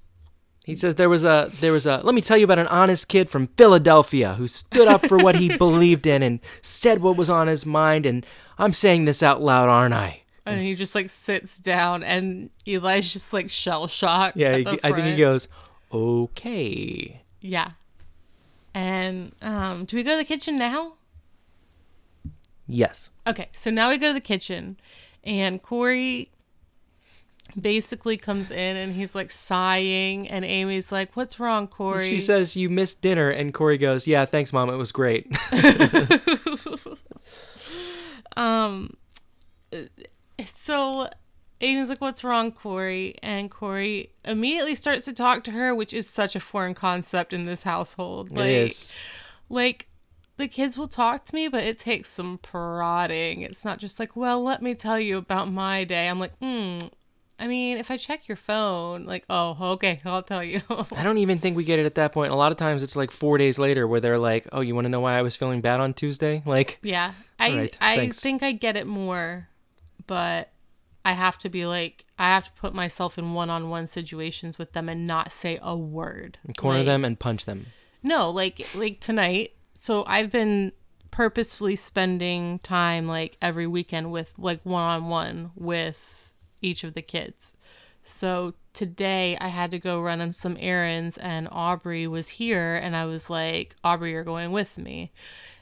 [0.65, 3.07] He says there was a there was a let me tell you about an honest
[3.07, 7.29] kid from Philadelphia who stood up for what he believed in and said what was
[7.29, 8.25] on his mind and
[8.57, 10.21] I'm saying this out loud, aren't I?
[10.45, 14.37] and he just like sits down and Eli's just like shell shocked.
[14.37, 15.47] Yeah, I think he goes,
[15.93, 17.71] "Okay." Yeah.
[18.73, 20.93] And um, do we go to the kitchen now?
[22.67, 23.09] Yes.
[23.27, 24.77] Okay, so now we go to the kitchen,
[25.23, 26.31] and Corey
[27.59, 32.55] basically comes in and he's like sighing, and Amy's like, "What's wrong, Corey?" She says
[32.55, 35.27] you missed dinner and Corey goes, "Yeah, thanks mom, it was great."
[38.35, 38.95] Um.
[40.43, 41.07] So
[41.63, 46.09] Amy's like, "What's wrong, Corey?" And Corey immediately starts to talk to her, which is
[46.09, 48.31] such a foreign concept in this household.
[48.31, 48.95] Like, it is.
[49.49, 49.87] like
[50.37, 53.41] the kids will talk to me, but it takes some prodding.
[53.41, 56.07] It's not just like, well, let me tell you about my day.
[56.07, 56.79] I'm like, hmm.
[57.39, 60.61] I mean, if I check your phone, like, oh, okay, I'll tell you.
[60.69, 62.31] I don't even think we get it at that point.
[62.31, 64.85] A lot of times it's like four days later where they're like, "Oh, you want
[64.85, 68.19] to know why I was feeling bad on Tuesday?" Like, yeah, I Alright, I thanks.
[68.21, 69.49] think I get it more,
[70.05, 70.52] but
[71.05, 74.87] I have to be like, I have to put myself in one-on-one situations with them
[74.87, 76.37] and not say a word.
[76.57, 77.67] corner Like- them and punch them.
[78.01, 79.53] No, like like tonight.
[79.73, 80.71] So I've been
[81.11, 87.01] purposefully spending time like every weekend with like one on one with each of the
[87.01, 87.53] kids.
[88.03, 93.05] So today I had to go run some errands and Aubrey was here and I
[93.05, 95.11] was like, Aubrey, you're going with me.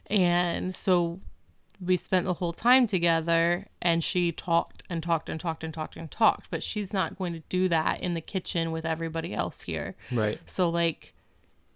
[0.07, 1.19] And so
[1.83, 5.95] we spent the whole time together and she talked and talked and talked and talked
[5.95, 9.61] and talked, but she's not going to do that in the kitchen with everybody else
[9.61, 9.95] here.
[10.11, 10.39] Right.
[10.45, 11.13] So like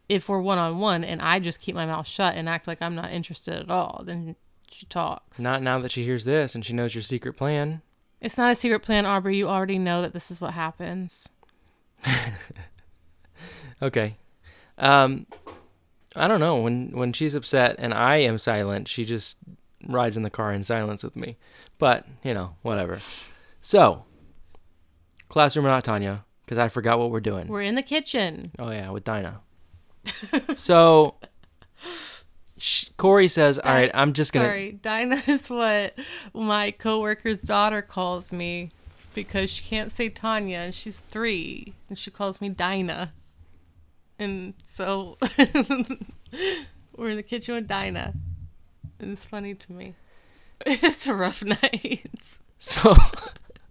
[0.07, 2.81] if we're one on one and I just keep my mouth shut and act like
[2.81, 4.35] I'm not interested at all, then
[4.69, 5.39] she talks.
[5.39, 7.81] Not now that she hears this and she knows your secret plan.
[8.21, 9.37] It's not a secret plan, Aubrey.
[9.37, 11.29] You already know that this is what happens.
[13.81, 14.15] Okay.
[14.77, 15.27] Um,
[16.15, 19.37] I don't know when when she's upset and I am silent, she just
[19.85, 21.37] rides in the car in silence with me.
[21.77, 22.97] But you know, whatever.
[23.61, 24.05] So,
[25.29, 26.25] classroom or not, Tanya?
[26.45, 27.47] Because I forgot what we're doing.
[27.47, 28.51] We're in the kitchen.
[28.59, 29.41] Oh yeah, with Dinah.
[30.55, 31.15] so,
[32.57, 35.97] sh- Corey says, "All right, I'm just gonna." Sorry, Dinah is what
[36.33, 38.69] my coworker's daughter calls me
[39.15, 43.13] because she can't say Tanya and she's three and she calls me Dinah.
[44.19, 45.17] And so
[46.95, 48.13] we're in the kitchen with Dinah.
[48.99, 49.95] It's funny to me.
[50.65, 52.09] It's a rough night.
[52.59, 52.93] So,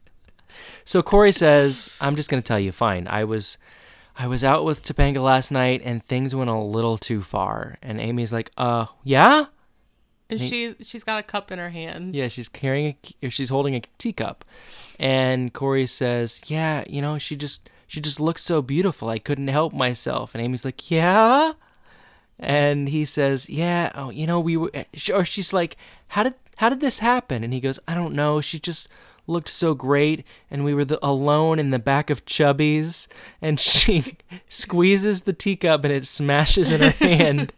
[0.85, 2.73] so Corey says, "I'm just gonna tell you.
[2.73, 3.09] Fine.
[3.09, 3.57] I was,
[4.17, 8.01] I was out with Topanga last night, and things went a little too far." And
[8.01, 9.47] Amy's like, "Uh, yeah,
[10.29, 12.15] And she she's got a cup in her hand.
[12.15, 14.45] yeah." She's carrying a, she's holding a teacup,
[15.01, 19.09] and Corey says, "Yeah, you know, she just, she just looks so beautiful.
[19.09, 21.53] I couldn't help myself." And Amy's like, "Yeah."
[22.39, 24.71] And he says, "Yeah, oh, you know, we were."
[25.13, 25.77] Or she's like,
[26.09, 28.41] "How did how did this happen?" And he goes, "I don't know.
[28.41, 28.89] She just
[29.27, 33.09] looked so great, and we were the, alone in the back of Chubby's,
[33.41, 34.17] and she
[34.49, 37.53] squeezes the teacup, and it smashes in her hand."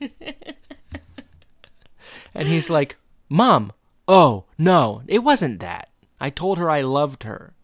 [2.35, 2.97] and he's like,
[3.29, 3.73] "Mom,
[4.07, 5.89] oh no, it wasn't that.
[6.21, 7.55] I told her I loved her."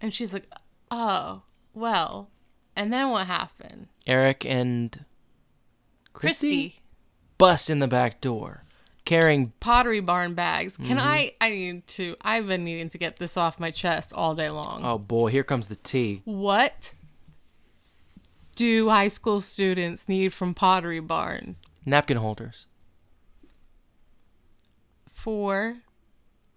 [0.00, 0.46] And she's like,
[0.90, 1.42] "Oh,
[1.74, 2.30] well."
[2.76, 3.88] And then what happened?
[4.06, 5.04] Eric and
[6.12, 6.80] Christy, Christy,
[7.38, 8.64] bust in the back door,
[9.04, 10.76] carrying Pottery Barn bags.
[10.76, 10.98] Can Mm-hmm.
[11.06, 11.32] I?
[11.40, 12.16] I need to.
[12.20, 14.82] I've been needing to get this off my chest all day long.
[14.84, 16.22] Oh boy, here comes the tea.
[16.24, 16.94] What
[18.56, 22.66] do high school students need from Pottery Barn Napkin holders.
[25.12, 25.76] for?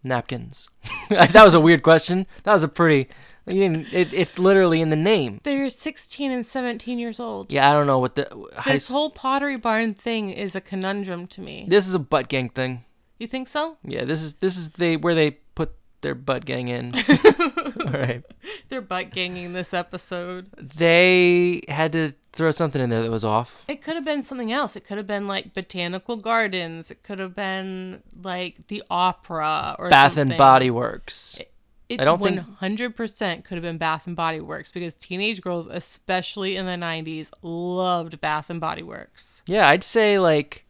[0.04, 0.70] Napkins.
[1.10, 2.28] that was a weird question.
[2.44, 3.10] That was a pretty.
[3.46, 3.94] You didn't.
[3.94, 5.40] It, it's literally in the name.
[5.44, 7.52] They're 16 and 17 years old.
[7.52, 8.28] Yeah, I don't know what the.
[8.56, 11.66] High, This s- whole Pottery Barn thing is a conundrum to me.
[11.68, 12.86] this is a butt gang thing.
[13.20, 13.78] You think so?
[13.84, 16.94] Yeah, this is this is they where they put their butt gang in.
[16.96, 18.24] All right.
[18.70, 20.50] They're butt ganging this episode.
[20.58, 23.64] They had to throw something in there that was off.
[23.68, 24.76] It could have been something else.
[24.76, 26.92] It could have been like botanical gardens.
[26.92, 30.32] It could have been like the opera or Bath something.
[30.32, 31.38] and Body Works.
[31.40, 31.53] It
[32.00, 36.56] I don't think- 100% could have been Bath and Body Works because teenage girls, especially
[36.56, 39.44] in the 90s, loved Bath and Body Works.
[39.48, 40.66] Yeah, I'd say like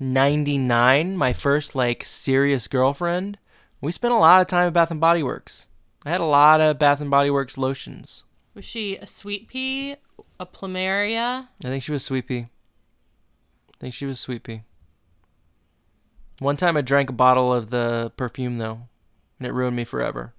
[0.00, 3.38] 99, my first like serious girlfriend.
[3.80, 5.68] We spent a lot of time at Bath and Body Works.
[6.04, 8.24] I had a lot of Bath and Body Works lotions.
[8.54, 9.96] Was she a sweet pea,
[10.38, 11.48] a plumeria?
[11.64, 12.40] I think she was Sweet Pea.
[12.40, 14.62] I think she was Sweet Pea.
[16.38, 18.82] One time I drank a bottle of the perfume though,
[19.38, 20.34] and it ruined me forever.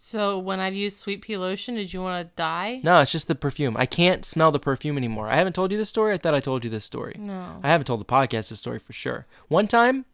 [0.00, 2.80] So when I've used sweet pea lotion, did you want to die?
[2.84, 3.76] No, it's just the perfume.
[3.76, 5.28] I can't smell the perfume anymore.
[5.28, 6.14] I haven't told you this story.
[6.14, 7.16] I thought I told you this story.
[7.18, 7.58] No.
[7.64, 9.26] I haven't told the podcast this story for sure.
[9.48, 10.04] One time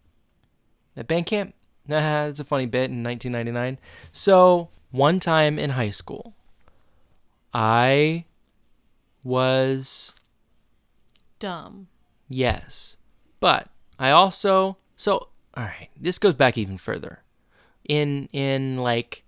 [0.96, 1.54] at band camp,
[1.86, 3.78] nah, it's a funny bit in 1999.
[4.10, 6.34] So, one time in high school,
[7.52, 8.24] I
[9.22, 10.14] was,
[11.38, 11.88] Dumb.
[12.26, 12.96] yes,
[13.38, 17.20] but I also, so, all right, this goes back even further.
[17.86, 19.23] In, in like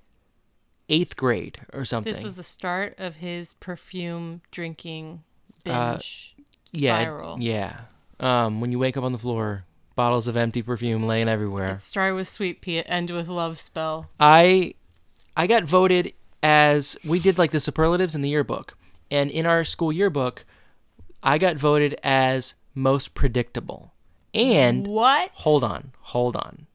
[0.89, 2.13] eighth grade or something.
[2.13, 5.23] This was the start of his perfume drinking
[5.67, 6.35] Uh, binge
[6.73, 7.39] yeah, spiral.
[7.41, 7.81] Yeah.
[8.21, 9.65] Um, when you wake up on the floor,
[9.95, 11.75] bottles of empty perfume laying everywhere.
[11.75, 14.09] It started with sweet pea, ended with love spell.
[14.21, 14.75] I
[15.37, 16.13] I got voted
[16.43, 18.77] as we did like the superlatives in the yearbook.
[19.11, 20.45] And in our school yearbook,
[21.23, 23.93] I got voted as most predictable.
[24.35, 25.31] And What?
[25.35, 26.67] hold on, hold on.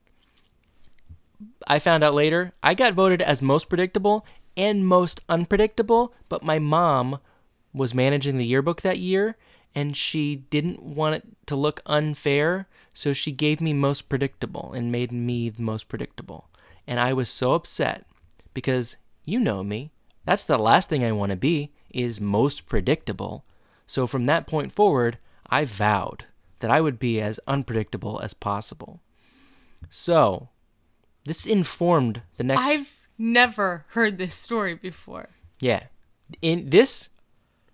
[1.66, 4.26] I found out later I got voted as most predictable
[4.56, 7.18] and most unpredictable, but my mom
[7.72, 9.36] was managing the yearbook that year
[9.74, 14.92] and she didn't want it to look unfair, so she gave me most predictable and
[14.92, 16.48] made me the most predictable.
[16.86, 18.04] And I was so upset
[18.52, 19.90] because you know me.
[20.24, 23.44] That's the last thing I want to be is most predictable.
[23.86, 25.18] So from that point forward,
[25.48, 26.26] I vowed
[26.60, 29.00] that I would be as unpredictable as possible.
[29.90, 30.48] So,
[31.24, 35.30] this informed the next I've never heard this story before.
[35.60, 35.84] yeah.
[36.40, 37.10] In this,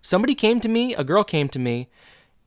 [0.01, 1.87] somebody came to me, a girl came to me,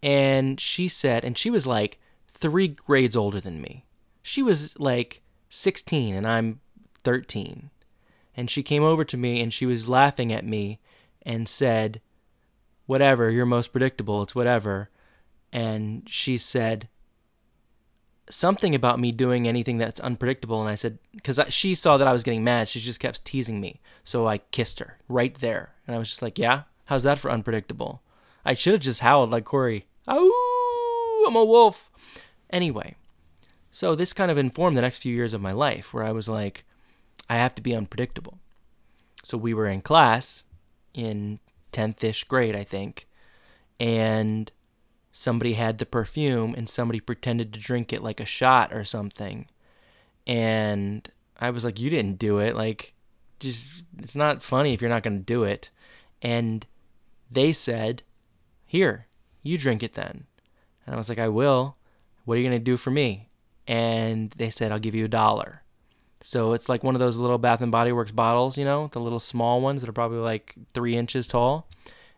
[0.03, 1.99] and she said, and she was like
[2.29, 3.87] three grades older than me.
[4.23, 6.61] She was like 16 and I'm
[7.05, 7.71] 13.
[8.37, 10.81] And she came over to me and she was laughing at me
[11.23, 12.01] and said,
[12.87, 14.91] Whatever, you're most predictable, it's whatever.
[15.53, 16.89] And she said,
[18.31, 22.13] something about me doing anything that's unpredictable and i said because she saw that i
[22.13, 23.81] was getting mad she just kept teasing me.
[24.05, 26.63] So i kissed her right there and i was just like yeah?
[26.87, 28.03] How's that for unpredictable?
[28.45, 31.91] I should have just howled like corey i'm a wolf.
[32.51, 32.97] Anyway
[33.71, 36.29] so this kind of informed the next few years of my life where i was
[36.29, 36.65] like
[37.29, 38.39] i have to be unpredictable.
[39.25, 40.45] So we were in class
[40.95, 41.41] in
[41.73, 43.09] 10th-ish grade i think
[43.81, 44.53] and
[45.13, 49.47] somebody had the perfume and somebody pretended to drink it like a shot or something.
[50.27, 51.09] And
[51.39, 52.57] I was like, You didn't do it.
[52.57, 52.95] Like,
[53.39, 55.71] just, it's not funny if you're not going to do it.
[56.23, 56.67] And
[57.31, 58.03] they said,
[58.67, 59.07] Here,
[59.43, 60.25] you drink it then.
[60.87, 61.77] And I was like, I will.
[62.25, 63.29] What are you going to do for me?
[63.67, 65.63] And they said, I'll give you a dollar.
[66.23, 69.01] So it's like one of those little Bath and Body Works bottles, you know, the
[69.01, 71.69] little small ones that are probably like three inches tall.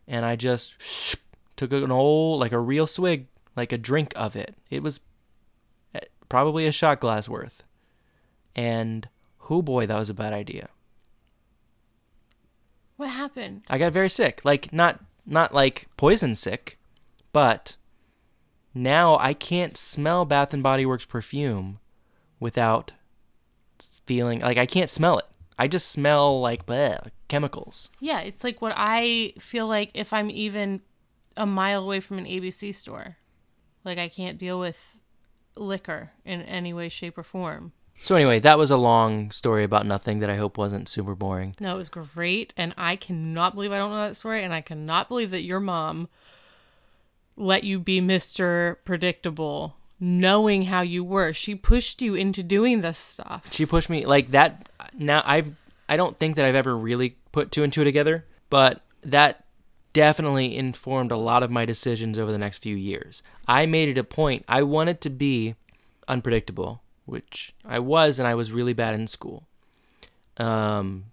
[0.06, 1.16] And I just
[1.56, 3.26] took an old, like a real swig,
[3.56, 4.54] like a drink of it.
[4.70, 5.00] It was
[5.94, 7.62] eh, probably a shot glass worth.
[8.56, 10.68] And who boy, that was a bad idea.
[12.96, 13.62] What happened?
[13.68, 14.40] I got very sick.
[14.44, 16.78] Like not not like poison sick,
[17.32, 17.76] but
[18.72, 21.78] now I can't smell Bath and Body Works perfume
[22.38, 22.92] without
[24.06, 25.26] feeling like I can't smell it.
[25.58, 27.90] I just smell like bleh, chemicals.
[28.00, 30.80] Yeah, it's like what I feel like if I'm even
[31.36, 33.16] a mile away from an ABC store.
[33.84, 35.00] Like I can't deal with
[35.56, 37.72] liquor in any way, shape, or form.
[38.00, 41.54] So anyway, that was a long story about nothing that I hope wasn't super boring.
[41.60, 44.62] No, it was great, and I cannot believe I don't know that story, and I
[44.62, 46.08] cannot believe that your mom
[47.36, 48.76] let you be Mr.
[48.84, 51.32] Predictable, knowing how you were.
[51.32, 53.52] She pushed you into doing this stuff.
[53.52, 55.52] she pushed me like that now i've
[55.88, 59.43] i don't think that i've ever really put two and two together but that
[59.94, 63.22] definitely informed a lot of my decisions over the next few years.
[63.48, 65.54] I made it a point i wanted to be
[66.06, 69.48] unpredictable which i was and i was really bad in school.
[70.36, 71.06] Um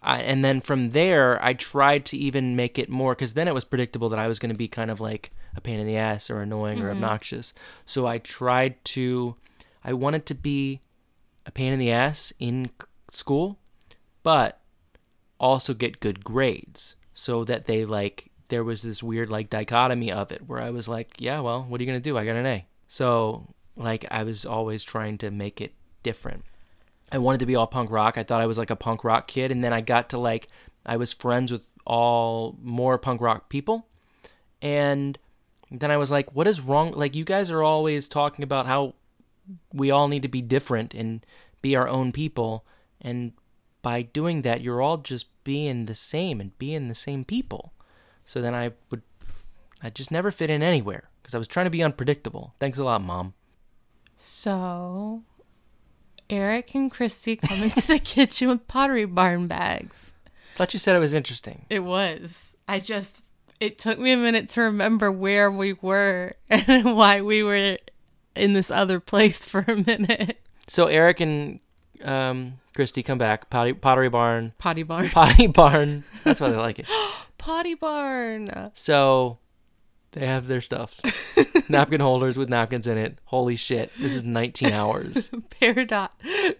[0.00, 3.54] I, and then from there i tried to even make it more because then it
[3.54, 5.96] was predictable that i was going to be kind of like a pain in the
[5.96, 7.52] ass or annoying or obnoxious.
[7.84, 9.36] So i tried to
[9.82, 10.80] i wanted to be
[11.46, 12.70] a pain in the ass in
[13.10, 13.58] school,
[14.22, 14.60] but
[15.38, 20.30] also get good grades so that they like there was this weird like dichotomy of
[20.32, 22.18] it where I was like, yeah, well, what are you going to do?
[22.18, 22.66] I got an A.
[22.88, 26.44] So, like I was always trying to make it different.
[27.10, 28.18] I wanted to be all punk rock.
[28.18, 30.48] I thought I was like a punk rock kid and then I got to like
[30.84, 33.86] I was friends with all more punk rock people
[34.62, 35.18] and
[35.70, 36.92] then I was like, what is wrong?
[36.92, 38.94] Like you guys are always talking about how
[39.72, 41.24] we all need to be different and
[41.62, 42.64] be our own people
[43.00, 43.32] and
[43.84, 47.72] by doing that you're all just being the same and being the same people
[48.24, 49.02] so then i would
[49.82, 52.84] i just never fit in anywhere because i was trying to be unpredictable thanks a
[52.84, 53.34] lot mom
[54.16, 55.22] So,
[56.30, 60.14] Eric and Christy come into the kitchen with pottery barn bags.
[60.56, 62.56] thought you said it was interesting It was.
[62.66, 63.22] I just,
[63.60, 67.76] it took me a minute to remember where we were and why we were
[68.34, 70.40] in this other place for a minute.
[70.68, 71.60] so eric and
[72.04, 73.50] um, christy come back.
[73.50, 74.52] Potty, pottery barn.
[74.58, 75.08] Potty barn.
[75.10, 76.04] potty barn.
[76.22, 76.86] That's why they like it.
[77.38, 78.70] Potty barn.
[78.72, 79.38] so
[80.12, 80.98] they have their stuff.
[81.68, 83.18] Napkin holders with napkins in it.
[83.24, 83.92] Holy shit.
[83.98, 85.28] This is 19 hours.
[85.60, 86.10] Peridot.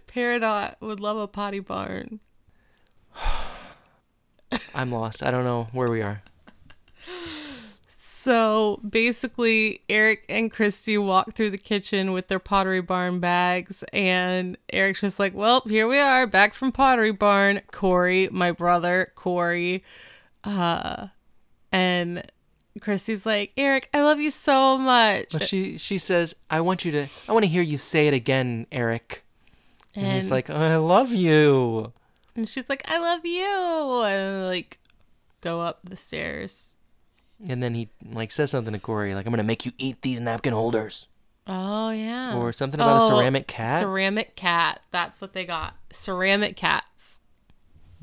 [0.07, 2.21] Peridot would love a potty barn.
[4.75, 5.23] i'm lost.
[5.23, 6.23] I don't know where we are
[8.25, 14.57] So basically, Eric and Christy walk through the kitchen with their Pottery Barn bags, and
[14.73, 19.85] Eric's just like, "Well, here we are, back from Pottery Barn." Corey, my brother, Corey,
[20.43, 21.09] uh,
[21.71, 22.31] and
[22.81, 25.33] Christy's like, Eric, I love you so much.
[25.33, 27.07] But she she says, "I want you to.
[27.29, 29.23] I want to hear you say it again, Eric."
[29.95, 31.93] And, he's like, "I love you."
[32.37, 34.03] and she's like, I love you.
[34.05, 34.79] And like,
[35.41, 36.74] go up the stairs.
[37.49, 40.21] And then he like says something to Corey, like, "I'm gonna make you eat these
[40.21, 41.09] napkin holders,"
[41.47, 42.37] Oh, yeah.
[42.37, 43.81] or something about a Oh, ceramic cat.
[43.81, 44.81] Ceramic cat.
[44.91, 45.75] That's what they got.
[45.91, 47.21] Ceramic cats.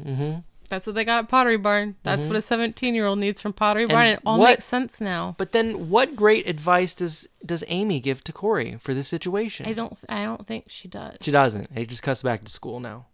[0.03, 0.39] mm-hmm.
[0.69, 1.95] That's what they got at Pottery Barn.
[2.03, 4.05] That's what a 17 year old needs from Pottery Barn.
[4.05, 5.35] And It all what- makes sense now.
[5.37, 9.65] But then, what great advice does does Amy give to Corey for this situation?
[9.65, 9.97] I don't.
[10.07, 11.17] I don't think she does.
[11.19, 11.75] She doesn't.
[11.77, 13.07] He just cuts back to school now.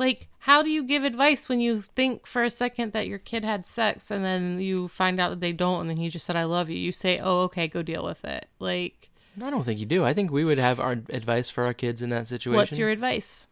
[0.00, 3.44] Like, how do you give advice when you think for a second that your kid
[3.44, 6.36] had sex and then you find out that they don't, and then he just said,
[6.36, 9.10] "I love you." You say, "Oh, okay, go deal with it." Like,
[9.42, 10.02] I don't think you do.
[10.04, 12.56] I think we would have our advice for our kids in that situation.
[12.56, 13.46] what's your advice?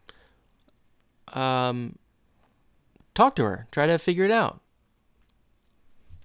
[1.33, 1.97] um?
[3.13, 3.67] Talk to her.
[3.71, 4.61] Try to figure it out.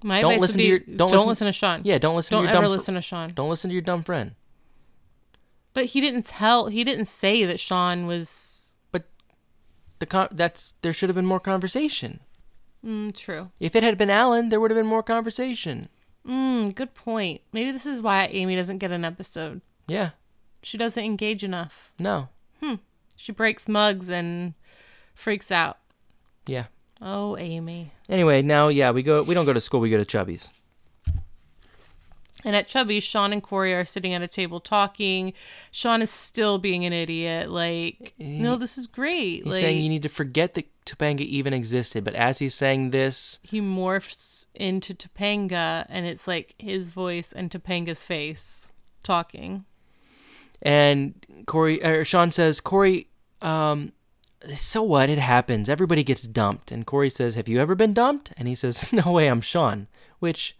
[0.02, 1.80] My Don't advice listen would to be, your- don't don't, listen- listen, to Sean.
[1.84, 1.98] Yeah.
[1.98, 2.72] Don't listen don't to your ever dumb.
[2.72, 3.32] listen to Sean.
[3.34, 4.34] don't listen to your dumb friend.
[5.74, 6.66] But he didn't tell.
[6.68, 8.63] He didn't say that Sean was.
[9.99, 12.20] The con- that's there should have been more conversation.
[12.84, 13.51] Mm, true.
[13.61, 15.88] If it had been Alan, there would have been more conversation.
[16.26, 17.40] Mm, good point.
[17.53, 19.61] Maybe this is why Amy doesn't get an episode.
[19.86, 20.11] Yeah.
[20.62, 21.92] She doesn't engage enough.
[21.99, 22.28] No.
[22.62, 22.76] Hmm.
[23.16, 24.55] She breaks mugs and
[25.14, 25.78] freaks out.
[26.47, 26.64] Yeah.
[27.03, 27.92] Oh, Amy.
[28.09, 29.22] Anyway, now yeah, we go.
[29.22, 29.80] We don't go to school.
[29.80, 30.49] We go to Chubby's.
[32.45, 35.32] And at Chubby's, Sean and Corey are sitting at a table talking.
[35.70, 37.51] Sean is still being an idiot.
[37.51, 39.45] Like, no, this is great.
[39.45, 42.05] He's like, saying you need to forget that Topanga even existed.
[42.05, 47.51] But as he's saying this, he morphs into Topanga, and it's like his voice and
[47.51, 48.70] Topanga's face
[49.03, 49.64] talking.
[50.62, 51.14] and
[51.47, 53.09] Corey or Sean says, Corey,
[53.42, 53.92] um,
[54.55, 55.09] so what?
[55.09, 55.68] It happens.
[55.68, 56.70] Everybody gets dumped.
[56.70, 58.32] And Corey says, Have you ever been dumped?
[58.36, 59.88] And he says, No way, I'm Sean.
[60.18, 60.57] Which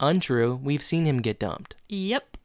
[0.00, 0.58] untrue.
[0.62, 1.74] We've seen him get dumped.
[1.88, 2.36] Yep.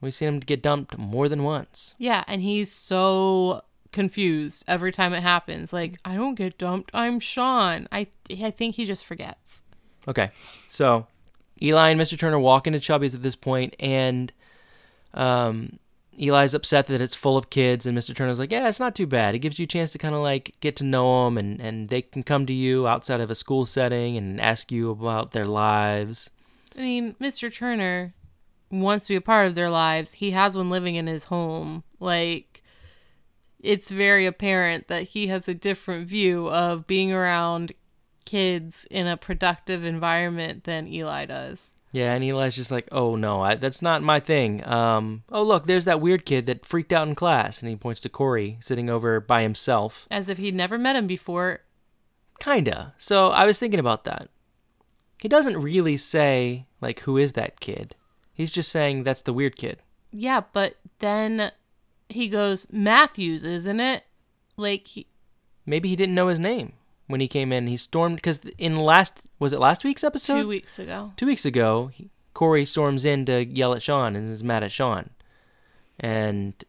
[0.00, 1.94] We've seen him get dumped more than once.
[1.98, 3.62] Yeah, and he's so
[3.92, 5.72] confused every time it happens.
[5.72, 6.90] Like, I don't get dumped.
[6.92, 7.88] I'm Sean.
[7.90, 9.62] I I think he just forgets.
[10.06, 10.30] Okay,
[10.68, 11.06] so
[11.62, 12.18] Eli and Mr.
[12.18, 14.32] Turner walk into Chubby's at this point, and
[15.14, 15.78] um,
[16.18, 18.14] Eli's upset that it's full of kids, and Mr.
[18.14, 19.34] Turner's like, "Yeah, it's not too bad.
[19.34, 21.88] It gives you a chance to kind of like get to know them, and and
[21.88, 25.46] they can come to you outside of a school setting and ask you about their
[25.46, 26.30] lives."
[26.76, 27.54] I mean, Mr.
[27.54, 28.14] Turner
[28.70, 30.12] wants to be a part of their lives.
[30.12, 31.84] He has one living in his home.
[32.00, 32.62] Like,
[33.60, 37.72] it's very apparent that he has a different view of being around
[38.24, 41.72] kids in a productive environment than Eli does.
[41.92, 45.66] Yeah, and Eli's just like, "Oh no, I, that's not my thing." Um, oh look,
[45.66, 48.90] there's that weird kid that freaked out in class, and he points to Corey sitting
[48.90, 50.08] over by himself.
[50.10, 51.60] As if he'd never met him before.
[52.40, 52.94] Kinda.
[52.98, 54.28] So I was thinking about that.
[55.24, 57.96] He doesn't really say like who is that kid.
[58.34, 59.78] He's just saying that's the weird kid.
[60.10, 61.50] Yeah, but then
[62.10, 64.04] he goes, Matthews, isn't it?
[64.58, 65.06] Like, he,
[65.64, 66.74] Maybe he didn't know his name
[67.06, 67.68] when he came in.
[67.68, 70.42] He stormed because in last was it last week's episode?
[70.42, 71.14] two weeks ago.
[71.16, 74.72] Two weeks ago, he, Corey storms in to yell at Sean and is mad at
[74.72, 75.08] Sean,
[75.98, 76.62] and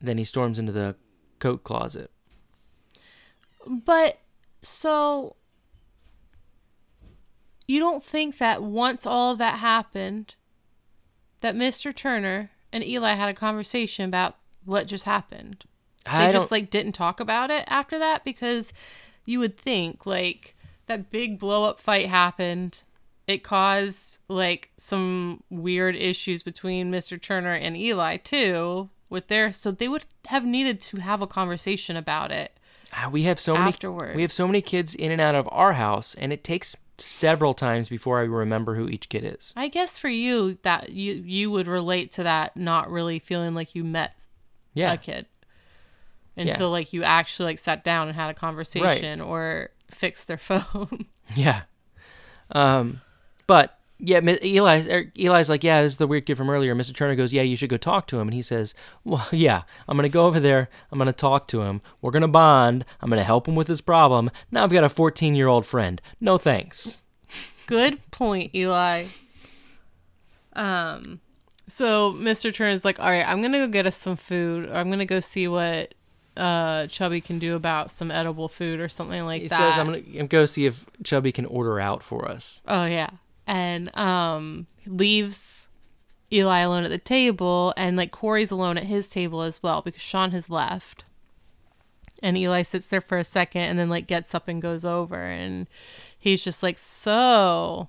[0.00, 0.96] then he storms into the
[1.38, 2.10] coat closet.
[3.66, 4.20] But
[4.62, 5.36] so
[7.70, 10.34] you don't think that once all of that happened,
[11.40, 11.94] that Mr.
[11.94, 15.62] Turner and Eli had a conversation about what just happened?
[16.04, 16.58] They I just don't.
[16.58, 18.72] like didn't talk about it after that because
[19.24, 20.56] you would think like
[20.86, 22.82] that big blow up fight happened.
[23.28, 27.22] It caused like some weird issues between Mr.
[27.22, 31.96] Turner and Eli too with their so they would have needed to have a conversation
[31.96, 32.50] about it.
[32.92, 33.68] Ah, we have so many.
[33.68, 34.16] afterwards.
[34.16, 37.54] We have so many kids in and out of our house, and it takes several
[37.54, 39.52] times before I remember who each kid is.
[39.56, 43.74] I guess for you that you you would relate to that not really feeling like
[43.74, 44.26] you met
[44.74, 45.26] Yeah, a kid
[46.36, 51.06] until like you actually like sat down and had a conversation or fixed their phone.
[51.34, 51.62] Yeah.
[52.52, 53.00] Um,
[53.46, 56.74] but yeah, Eli er, Eli's like, yeah, this is the weird kid from earlier.
[56.74, 56.94] Mr.
[56.94, 58.74] Turner goes, yeah, you should go talk to him, and he says,
[59.04, 60.68] well, yeah, I'm gonna go over there.
[60.90, 61.82] I'm gonna talk to him.
[62.00, 62.84] We're gonna bond.
[63.00, 64.30] I'm gonna help him with his problem.
[64.50, 66.00] Now I've got a 14 year old friend.
[66.20, 67.02] No thanks.
[67.66, 69.06] Good point, Eli.
[70.54, 71.20] Um
[71.70, 72.52] so Mr.
[72.52, 74.66] Turner's like, "All right, I'm going to go get us some food.
[74.66, 75.94] Or I'm going to go see what
[76.36, 79.78] uh Chubby can do about some edible food or something like He that." He says,
[79.78, 82.60] I'm gonna go see if Chubby can order out for us.
[82.66, 83.10] Oh yeah.
[83.50, 85.68] And um leaves
[86.32, 90.00] Eli alone at the table and like Corey's alone at his table as well because
[90.02, 91.04] Sean has left.
[92.22, 95.16] And Eli sits there for a second and then like gets up and goes over
[95.20, 95.66] and
[96.18, 97.88] he's just like, "So,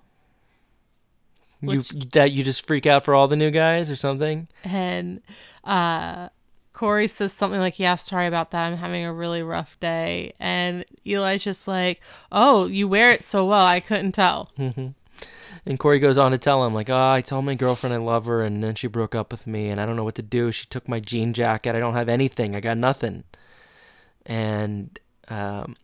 [1.62, 1.82] You
[2.14, 4.47] that you just freak out for all the new guys or something?
[4.64, 5.22] and
[5.64, 6.30] uh
[6.74, 8.64] Corey says something like, Yeah, sorry about that.
[8.66, 10.34] I'm having a really rough day.
[10.39, 12.01] And Eli's just like,
[12.32, 13.66] Oh, you wear it so well.
[13.66, 14.49] I couldn't tell.
[15.66, 18.26] And Corey goes on to tell him, like, oh, I told my girlfriend I love
[18.26, 20.51] her, and then she broke up with me, and I don't know what to do.
[20.51, 21.76] She took my jean jacket.
[21.76, 22.55] I don't have anything.
[22.55, 23.24] I got nothing.
[24.26, 24.97] And
[25.28, 25.76] um,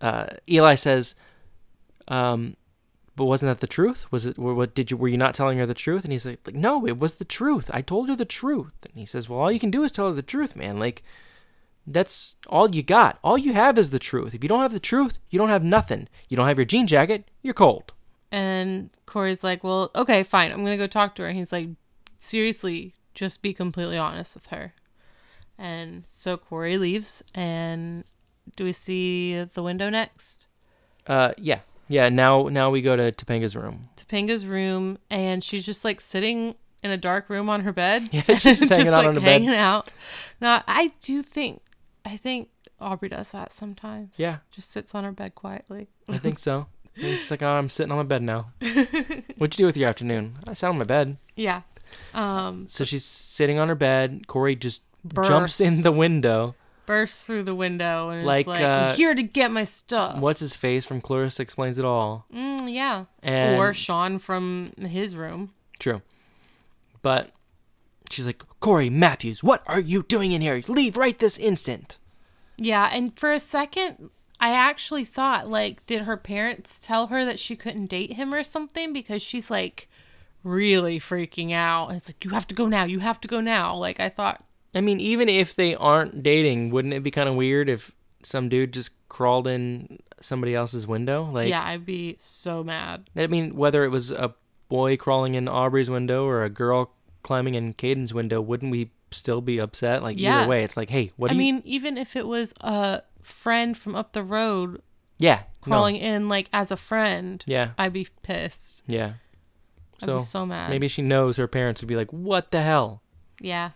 [0.00, 1.14] uh, Eli says,
[2.08, 2.56] um,
[3.16, 4.10] but wasn't that the truth?
[4.10, 4.36] Was it?
[4.38, 4.96] What did you?
[4.96, 6.02] Were you not telling her the truth?
[6.02, 7.70] And he's like, like, no, it was the truth.
[7.72, 8.74] I told her the truth.
[8.84, 10.78] And he says, well, all you can do is tell her the truth, man.
[10.80, 11.04] Like,
[11.86, 13.18] that's all you got.
[13.22, 14.34] All you have is the truth.
[14.34, 16.08] If you don't have the truth, you don't have nothing.
[16.28, 17.30] You don't have your jean jacket.
[17.40, 17.92] You're cold.
[18.34, 20.50] And Corey's like, Well, okay, fine.
[20.50, 21.28] I'm going to go talk to her.
[21.28, 21.68] And he's like,
[22.18, 24.74] Seriously, just be completely honest with her.
[25.56, 27.22] And so Corey leaves.
[27.32, 28.02] And
[28.56, 30.46] do we see the window next?
[31.06, 32.08] Uh, yeah, yeah.
[32.08, 33.88] Now, now we go to Topanga's room.
[33.94, 34.98] Topanga's room.
[35.10, 38.08] And she's just like sitting in a dark room on her bed.
[38.12, 39.42] Yeah, she's just hanging out like on her bed.
[39.42, 39.92] hanging out.
[40.40, 41.62] Now, I do think,
[42.04, 42.48] I think
[42.80, 44.14] Aubrey does that sometimes.
[44.18, 44.38] Yeah.
[44.50, 45.86] Just sits on her bed quietly.
[46.08, 46.66] I think so.
[46.96, 48.52] It's like, oh, I'm sitting on my bed now.
[48.60, 50.36] What'd you do with your afternoon?
[50.48, 51.16] I sat on my bed.
[51.36, 51.62] Yeah.
[52.12, 54.26] Um, So she's sitting on her bed.
[54.26, 54.82] Corey just
[55.24, 56.54] jumps in the window.
[56.86, 60.18] bursts through the window and Like, is like, uh, I'm here to get my stuff.
[60.18, 62.26] What's his face from Clarissa Explains It All?
[62.32, 63.04] Mm, yeah.
[63.22, 65.52] And or Sean from his room.
[65.78, 66.02] True.
[67.02, 67.30] But
[68.10, 70.62] she's like, Corey Matthews, what are you doing in here?
[70.68, 71.98] Leave right this instant.
[72.56, 74.10] Yeah, and for a second,
[74.44, 78.44] I actually thought, like, did her parents tell her that she couldn't date him or
[78.44, 78.92] something?
[78.92, 79.88] Because she's like
[80.42, 81.88] really freaking out.
[81.88, 82.84] And it's like, you have to go now.
[82.84, 83.74] You have to go now.
[83.74, 87.36] Like, I thought, I mean, even if they aren't dating, wouldn't it be kind of
[87.36, 87.92] weird if
[88.22, 91.24] some dude just crawled in somebody else's window?
[91.24, 93.08] Like, yeah, I'd be so mad.
[93.16, 94.34] I mean, whether it was a
[94.68, 96.92] boy crawling in Aubrey's window or a girl
[97.22, 100.02] climbing in Caden's window, wouldn't we still be upset?
[100.02, 100.40] Like Yeah.
[100.40, 101.52] either way, it's like, hey, what I do you?
[101.54, 104.80] mean, even if it was a friend from up the road
[105.18, 108.82] yeah, no, crawling in, like, as a friend, yeah, I'd be pissed.
[108.86, 109.14] yeah.
[110.02, 110.70] I'd So, be so mad.
[110.70, 113.00] maybe she knows her parents would be like, what the hell?
[113.40, 113.70] Yeah.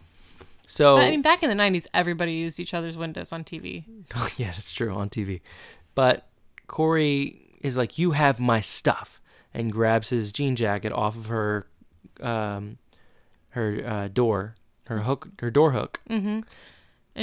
[0.67, 3.85] So But I mean, back in the 90s, everybody used each other's windows on TV.
[4.37, 5.41] yeah, that's true on TV.
[5.95, 6.29] But
[6.67, 9.21] Corey is like, "You have my stuff,"
[9.55, 11.67] and grabs his jean jacket off of her,
[12.21, 12.79] um,
[13.51, 14.57] her uh, door,
[14.89, 16.01] her hook, her door hook.
[16.09, 16.45] And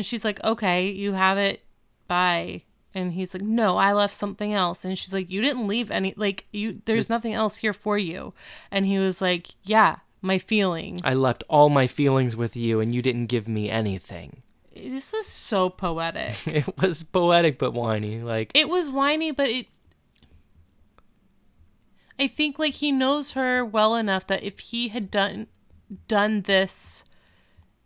[0.02, 1.62] she's like, okay, you have it.
[2.08, 2.64] Bye.
[2.94, 4.86] And he's like, no, I left something else.
[4.86, 8.34] And she's like, you didn't leave any, like, you, there's nothing else here for you.
[8.72, 11.02] And he was like, yeah, my feelings.
[11.04, 14.44] I left all my feelings with you, and you didn't give me anything.
[14.74, 16.36] this was so poetic.
[16.48, 18.22] It was poetic but whiny.
[18.22, 19.68] Like, it was whiny, but it,
[22.18, 25.48] I think like he knows her well enough that if he had done,
[26.08, 27.04] done this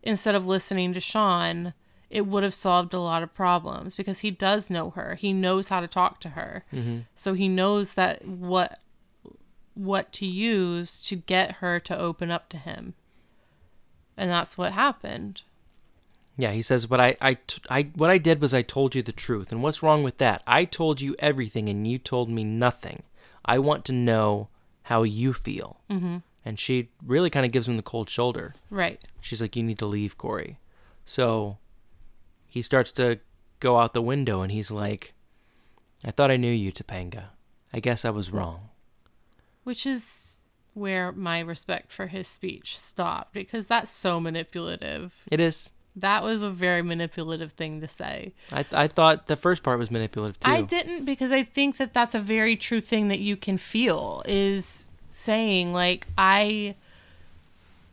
[0.02, 1.74] instead of listening to Sean,
[2.10, 5.14] it would have solved a lot of problems because he does know her.
[5.14, 6.64] He knows how to talk to her.
[7.14, 8.78] So he knows that what
[9.74, 12.94] what to use to get her to open up to him.
[14.16, 15.42] And that's what happened.
[16.36, 19.02] yeah, he says, "But I, I, t- I, what I did was I told you
[19.02, 20.42] the truth, and what's wrong with that?
[20.46, 23.02] I told you everything, and you told me nothing.
[23.44, 24.48] I want to know
[24.84, 26.18] how you feel." Mm-hmm.
[26.44, 28.54] And she really kind of gives him the cold shoulder.
[28.70, 29.00] Right.
[29.20, 30.58] She's like, "You need to leave, Corey."
[31.04, 31.58] So
[32.50, 33.20] he starts to
[33.60, 35.14] go out the window, and he's like,
[36.04, 37.26] "I thought I knew you, Topanga.
[37.72, 38.68] I guess I was wrong."
[39.64, 40.38] Which is
[40.74, 45.14] where my respect for his speech stopped because that's so manipulative.
[45.30, 45.72] It is.
[45.96, 48.32] That was a very manipulative thing to say.
[48.52, 50.50] I, I thought the first part was manipulative too.
[50.50, 54.22] I didn't because I think that that's a very true thing that you can feel
[54.26, 56.76] is saying like I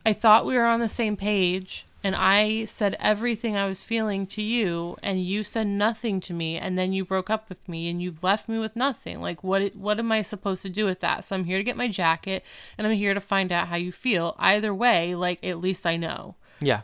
[0.06, 4.28] I thought we were on the same page and I said everything I was feeling
[4.28, 7.90] to you and you said nothing to me and then you broke up with me
[7.90, 9.20] and you left me with nothing.
[9.20, 11.26] Like what what am I supposed to do with that?
[11.26, 12.46] So I'm here to get my jacket
[12.78, 14.38] and I'm here to find out how you feel.
[14.40, 16.36] Either way, like at least I know.
[16.62, 16.84] Yeah.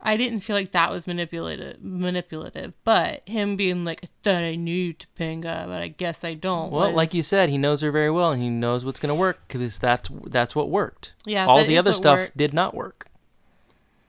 [0.00, 2.72] I didn't feel like that was manipulative, manipulative.
[2.84, 6.88] But him being like, "I thought I knew Topanga, but I guess I don't." Well,
[6.88, 9.18] was- like you said, he knows her very well, and he knows what's going to
[9.18, 11.14] work because that's that's what worked.
[11.24, 12.36] Yeah, all the other stuff worked.
[12.36, 13.06] did not work.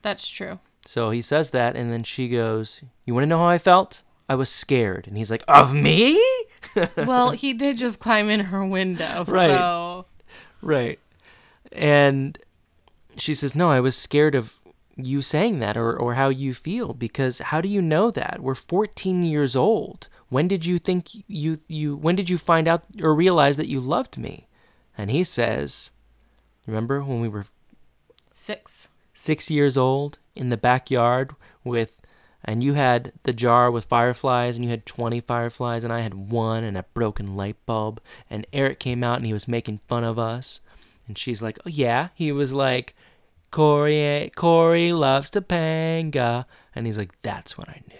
[0.06, 0.60] That's true.
[0.84, 4.02] So he says that, and then she goes, "You want to know how I felt?
[4.28, 6.22] I was scared." And he's like, "Of me?"
[6.96, 9.50] well, he did just climb in her window, Right.
[9.50, 10.06] so
[10.62, 10.98] right.
[11.72, 12.38] And
[13.16, 14.60] she says, "No, I was scared of
[14.96, 18.38] you saying that or or how you feel because how do you know that?
[18.40, 20.08] We're 14 years old.
[20.28, 23.80] When did you think you you when did you find out or realize that you
[23.80, 24.46] loved me?"
[24.96, 25.90] And he says,
[26.66, 27.46] Remember when we were
[28.30, 28.88] Six.
[29.16, 32.00] Six years old in the backyard with,
[32.44, 36.14] and you had the jar with fireflies, and you had 20 fireflies, and I had
[36.14, 38.00] one and a broken light bulb.
[38.30, 40.60] And Eric came out and he was making fun of us.
[41.08, 42.08] And she's like, oh, yeah.
[42.14, 42.94] He was like,
[43.50, 46.44] Corey, Corey loves Topanga.
[46.74, 47.96] And he's like, that's when I knew.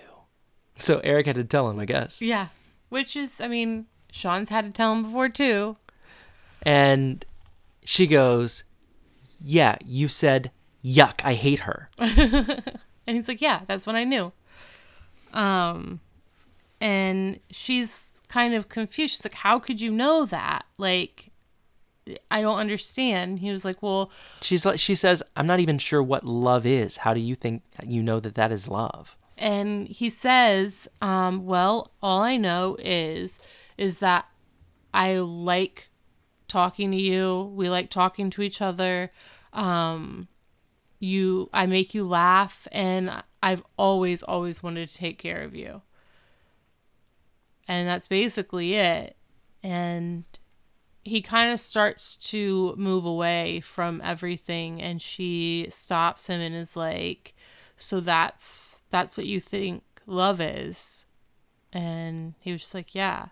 [0.78, 2.20] So Eric had to tell him, I guess.
[2.20, 2.48] Yeah.
[2.88, 5.76] Which is, I mean, Sean's had to tell him before too.
[6.62, 7.24] And
[7.84, 8.64] she goes,
[9.40, 10.50] yeah, you said,
[10.86, 11.90] yuck, I hate her.
[13.08, 14.32] And he's like, "Yeah, that's when I knew."
[15.32, 16.00] Um,
[16.80, 19.14] and she's kind of confused.
[19.14, 20.64] She's like, "How could you know that?
[20.76, 21.30] Like,
[22.32, 24.10] I don't understand." He was like, "Well,
[24.42, 26.96] She's like, she says, I'm not even sure what love is.
[26.96, 29.16] How do you think you know that that is love?
[29.38, 33.38] and he says, um, "Well, all I know is
[33.78, 34.26] is that
[34.94, 35.90] I like
[36.48, 37.52] talking to you.
[37.54, 39.12] We like talking to each other.
[39.52, 40.26] Um,
[40.98, 45.82] you, I make you laugh, and I've always, always wanted to take care of you."
[47.68, 49.16] And that's basically it.
[49.62, 50.24] And
[51.02, 56.76] he kind of starts to move away from everything and she stops him and is
[56.76, 57.34] like
[57.76, 61.06] so that's that's what you think love is
[61.72, 63.26] and he was just like yeah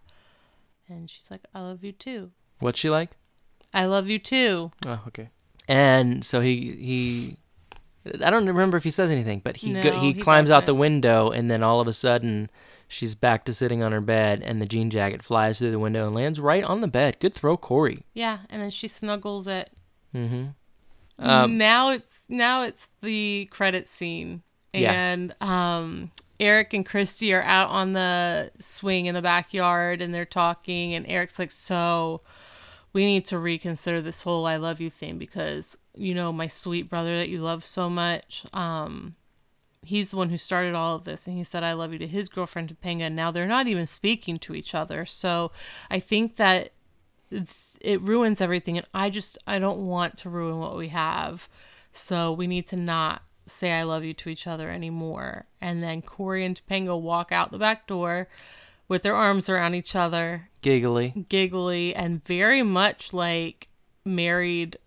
[0.88, 3.10] and she's like i love you too What's she like?
[3.72, 5.30] i love you too Oh, okay.
[5.66, 7.38] And so he he
[8.22, 10.74] I don't remember if he says anything, but he go, he he climbs out the
[10.74, 12.50] window and then all of a sudden
[12.86, 16.06] she's back to sitting on her bed and the jean jacket flies through the window
[16.06, 17.18] and lands right on the bed.
[17.18, 18.04] Good throw, Corey.
[18.12, 19.70] yeah and then she snuggles it
[20.14, 20.46] Mm-hmm.
[21.18, 24.42] Um, now it's now it's the credit scene
[24.72, 24.92] Yeah.
[24.92, 30.24] and um eric and christy are out on the swing in the backyard and they're
[30.24, 32.20] talking and eric's like so
[32.92, 36.88] we need to reconsider this whole i love you thing because you know my sweet
[36.88, 39.14] brother that you love so much um
[39.84, 42.06] he's the one who started all of this and he said i love you to
[42.06, 45.04] his girlfriend topanga and now they're not even speaking to each other.
[45.04, 45.52] So
[45.90, 46.72] i think that
[47.80, 51.48] it ruins everything and i just i don't want to ruin what we have.
[51.92, 55.46] So we need to not say i love you to each other anymore.
[55.60, 58.28] And then corey and topanga walk out the back door
[58.88, 60.48] with their arms around each other.
[60.62, 61.26] Giggly.
[61.28, 63.68] giggly and very much like
[64.04, 64.78] married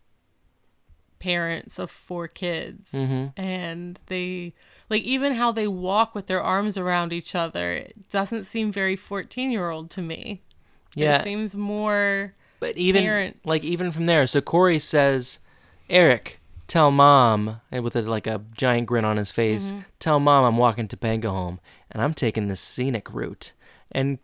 [1.19, 4.53] parents of four kids and they
[4.89, 8.95] like even how they walk with their arms around each other it doesn't seem very
[8.95, 10.41] 14 year old to me
[10.95, 11.19] Yeah.
[11.19, 13.39] it seems more But even parents.
[13.45, 15.39] like even from there, so Corey says,
[15.89, 19.79] "Eric, tell mom," and with a, like a giant grin on his face, Mm-hmm.
[19.99, 21.59] "Tell mom I'm walking to Topanga home,
[21.91, 23.53] and I'm taking the scenic route."
[23.91, 24.17] And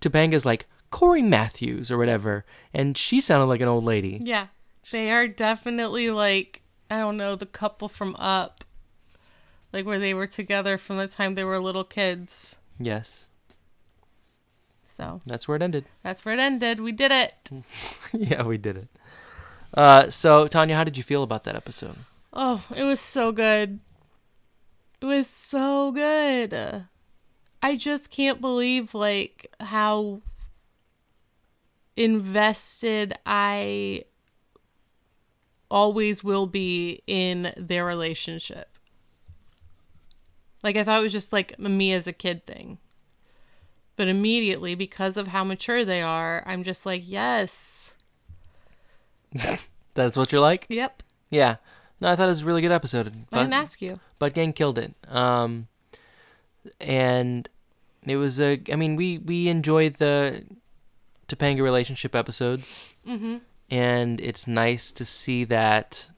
[0.00, 4.18] Topanga's like Corey Matthews or whatever, and she sounded like an old lady.
[4.22, 4.46] yeah
[4.90, 8.64] they are definitely like i don't know the couple from up
[9.72, 13.28] like where they were together from the time they were little kids Yes,
[14.96, 15.84] so that's where it ended.
[16.02, 17.50] that's where it ended we did it
[18.12, 18.88] yeah, we did it.
[19.72, 21.96] Uh, so Tanya, how did you feel about that episode?
[22.32, 23.80] Oh, it was so good.
[25.00, 26.84] It was so good.
[27.60, 30.20] I just can't believe like how
[31.96, 34.04] invested I
[35.70, 38.68] always will be in their relationship.
[40.62, 42.78] Like I thought it was just like a me as a kid thing.
[43.96, 47.94] But immediately because of how mature they are, I'm just like, yes.
[49.94, 50.66] That's what you're like?
[50.68, 51.02] Yep.
[51.30, 51.56] Yeah.
[52.00, 53.12] No, I thought it was a really good episode.
[53.32, 54.00] I didn't ask you.
[54.18, 54.94] but Gang killed it.
[55.08, 55.68] Um,
[56.80, 57.48] and
[58.04, 58.60] it was a.
[58.72, 60.44] I mean, we we enjoyed the
[61.28, 63.36] Topanga relationship episodes, Mm-hmm.
[63.70, 66.08] And it's nice to see that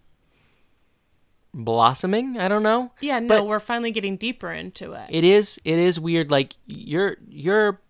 [1.54, 2.38] blossoming.
[2.38, 2.92] I don't know.
[3.00, 5.06] Yeah, no, But- we're finally getting deeper into it.
[5.10, 5.58] It is.
[5.64, 6.30] It is weird.
[6.30, 7.80] Like you're you're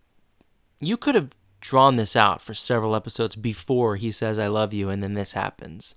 [0.80, 1.30] you could have
[1.60, 5.32] drawn this out for several episodes before he says "I love you" and then this
[5.32, 5.96] happens.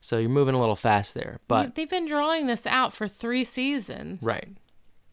[0.00, 3.44] So you're moving a little fast there, but they've been drawing this out for three
[3.44, 4.22] seasons.
[4.22, 4.48] right.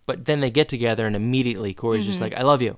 [0.06, 2.12] But then they get together and immediately Corey's Mm-hmm.
[2.12, 2.78] just like, "I love you."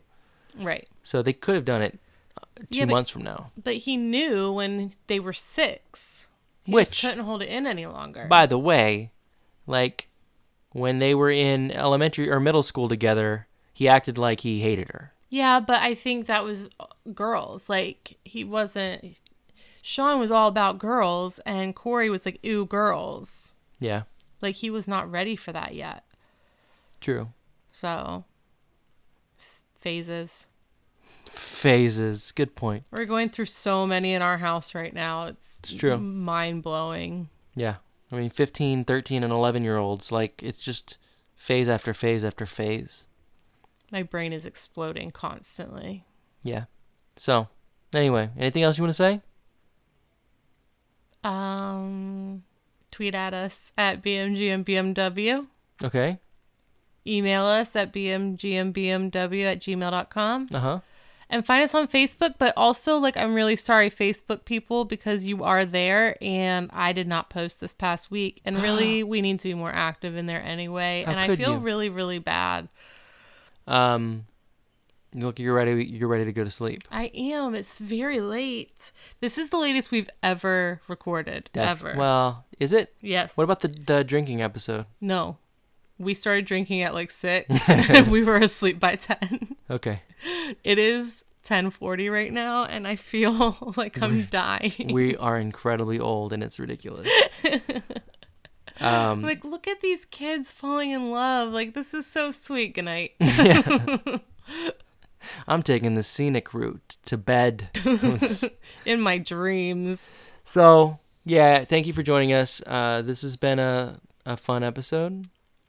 [0.57, 0.87] Right.
[1.03, 1.99] So they could have done it
[2.35, 3.51] two Yeah, but- months from now.
[3.61, 6.27] But he knew when they were six.
[6.65, 8.25] He Which- couldn't hold it in any longer.
[8.27, 9.11] By the way,
[9.65, 10.09] like
[10.71, 15.13] when they were in elementary or middle school together, he acted like he hated her.
[15.29, 17.69] yeah, but I think that was uh, girls.
[17.69, 19.15] Like he wasn't.
[19.81, 24.03] Sean was all about girls, and Corey was like, "Ooh, girls." Yeah,
[24.41, 26.03] Like he was not ready for that yet.
[26.99, 27.29] true.
[27.71, 28.25] So
[29.79, 30.48] phases.
[31.31, 32.31] Phases.
[32.31, 32.83] Good point.
[32.91, 35.25] We're going through so many in our house right now.
[35.25, 35.97] It's, It's true.
[35.97, 37.29] mind blowing.
[37.55, 37.75] Yeah.
[38.11, 40.97] I mean, 15, 13, and 11 year olds, like, it's just
[41.35, 43.05] phase after phase after phase.
[43.91, 46.05] My brain is exploding constantly.
[46.43, 46.65] Yeah.
[47.15, 47.47] So,
[47.93, 49.21] anyway, anything else you want to say?
[51.23, 52.43] Um,
[52.91, 55.47] tweet at us at BMG and BMW.
[55.83, 56.19] Okay.
[57.05, 60.47] Email us at BMGMBMW at gmail.com.
[60.53, 60.79] Uh huh.
[61.29, 62.35] And find us on Facebook.
[62.39, 67.07] But also, like, I'm really sorry, Facebook people, because you are there and I did
[67.07, 68.41] not post this past week.
[68.45, 71.03] And really, we need to be more active in there anyway.
[71.05, 71.59] How and I feel you?
[71.59, 72.67] really, really bad.
[73.67, 74.25] Um,
[75.13, 75.85] look, you're ready.
[75.85, 76.83] You're ready to go to sleep.
[76.91, 77.53] I am.
[77.53, 78.91] It's very late.
[79.19, 81.49] This is the latest we've ever recorded.
[81.53, 81.95] Def- ever.
[81.95, 82.95] Well, is it?
[83.01, 83.37] yes.
[83.37, 84.85] What about the the drinking episode?
[84.99, 85.37] No.
[85.99, 89.57] We started drinking at like six and we were asleep by 10.
[89.69, 90.01] Okay.
[90.63, 94.89] It is 1040 right now and I feel like I'm dying.
[94.91, 97.09] we are incredibly old and it's ridiculous.
[98.81, 101.51] Um, like, look at these kids falling in love.
[101.51, 102.73] Like, this is so sweet.
[102.75, 103.11] Good night.
[105.47, 107.69] I'm taking the scenic route to bed.
[108.85, 110.11] in my dreams.
[110.45, 112.61] so, yeah, thank you for joining us.
[112.65, 115.27] Uh, this has been a, a fun episode.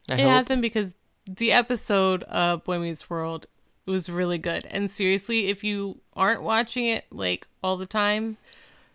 [0.08, 0.28] I It hope.
[0.30, 0.94] has been because
[1.26, 3.46] the episode of Boy Meets World
[3.90, 4.66] was really good.
[4.70, 8.36] And seriously, if you aren't watching it like all the time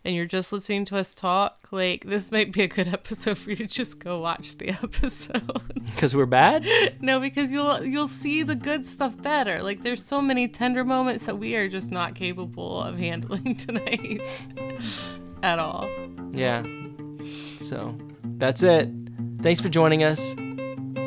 [0.04, 3.50] and you're just listening to us talk, like this might be a good episode for
[3.52, 5.62] you to just go watch the episode.
[5.86, 6.66] Because we're bad?
[7.00, 9.62] no, because you'll you'll see the good stuff better.
[9.62, 14.22] Like there's so many tender moments that we are just not capable of handling tonight
[15.43, 15.88] at all.
[16.32, 16.64] Yeah.
[17.24, 17.98] So,
[18.38, 18.89] that's it.
[19.41, 20.36] Thanks for joining us.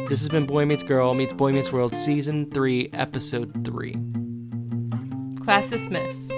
[0.09, 3.95] This has been Boy Meets Girl Meets Boy Meets World Season 3, Episode 3.
[5.45, 6.33] Class dismissed.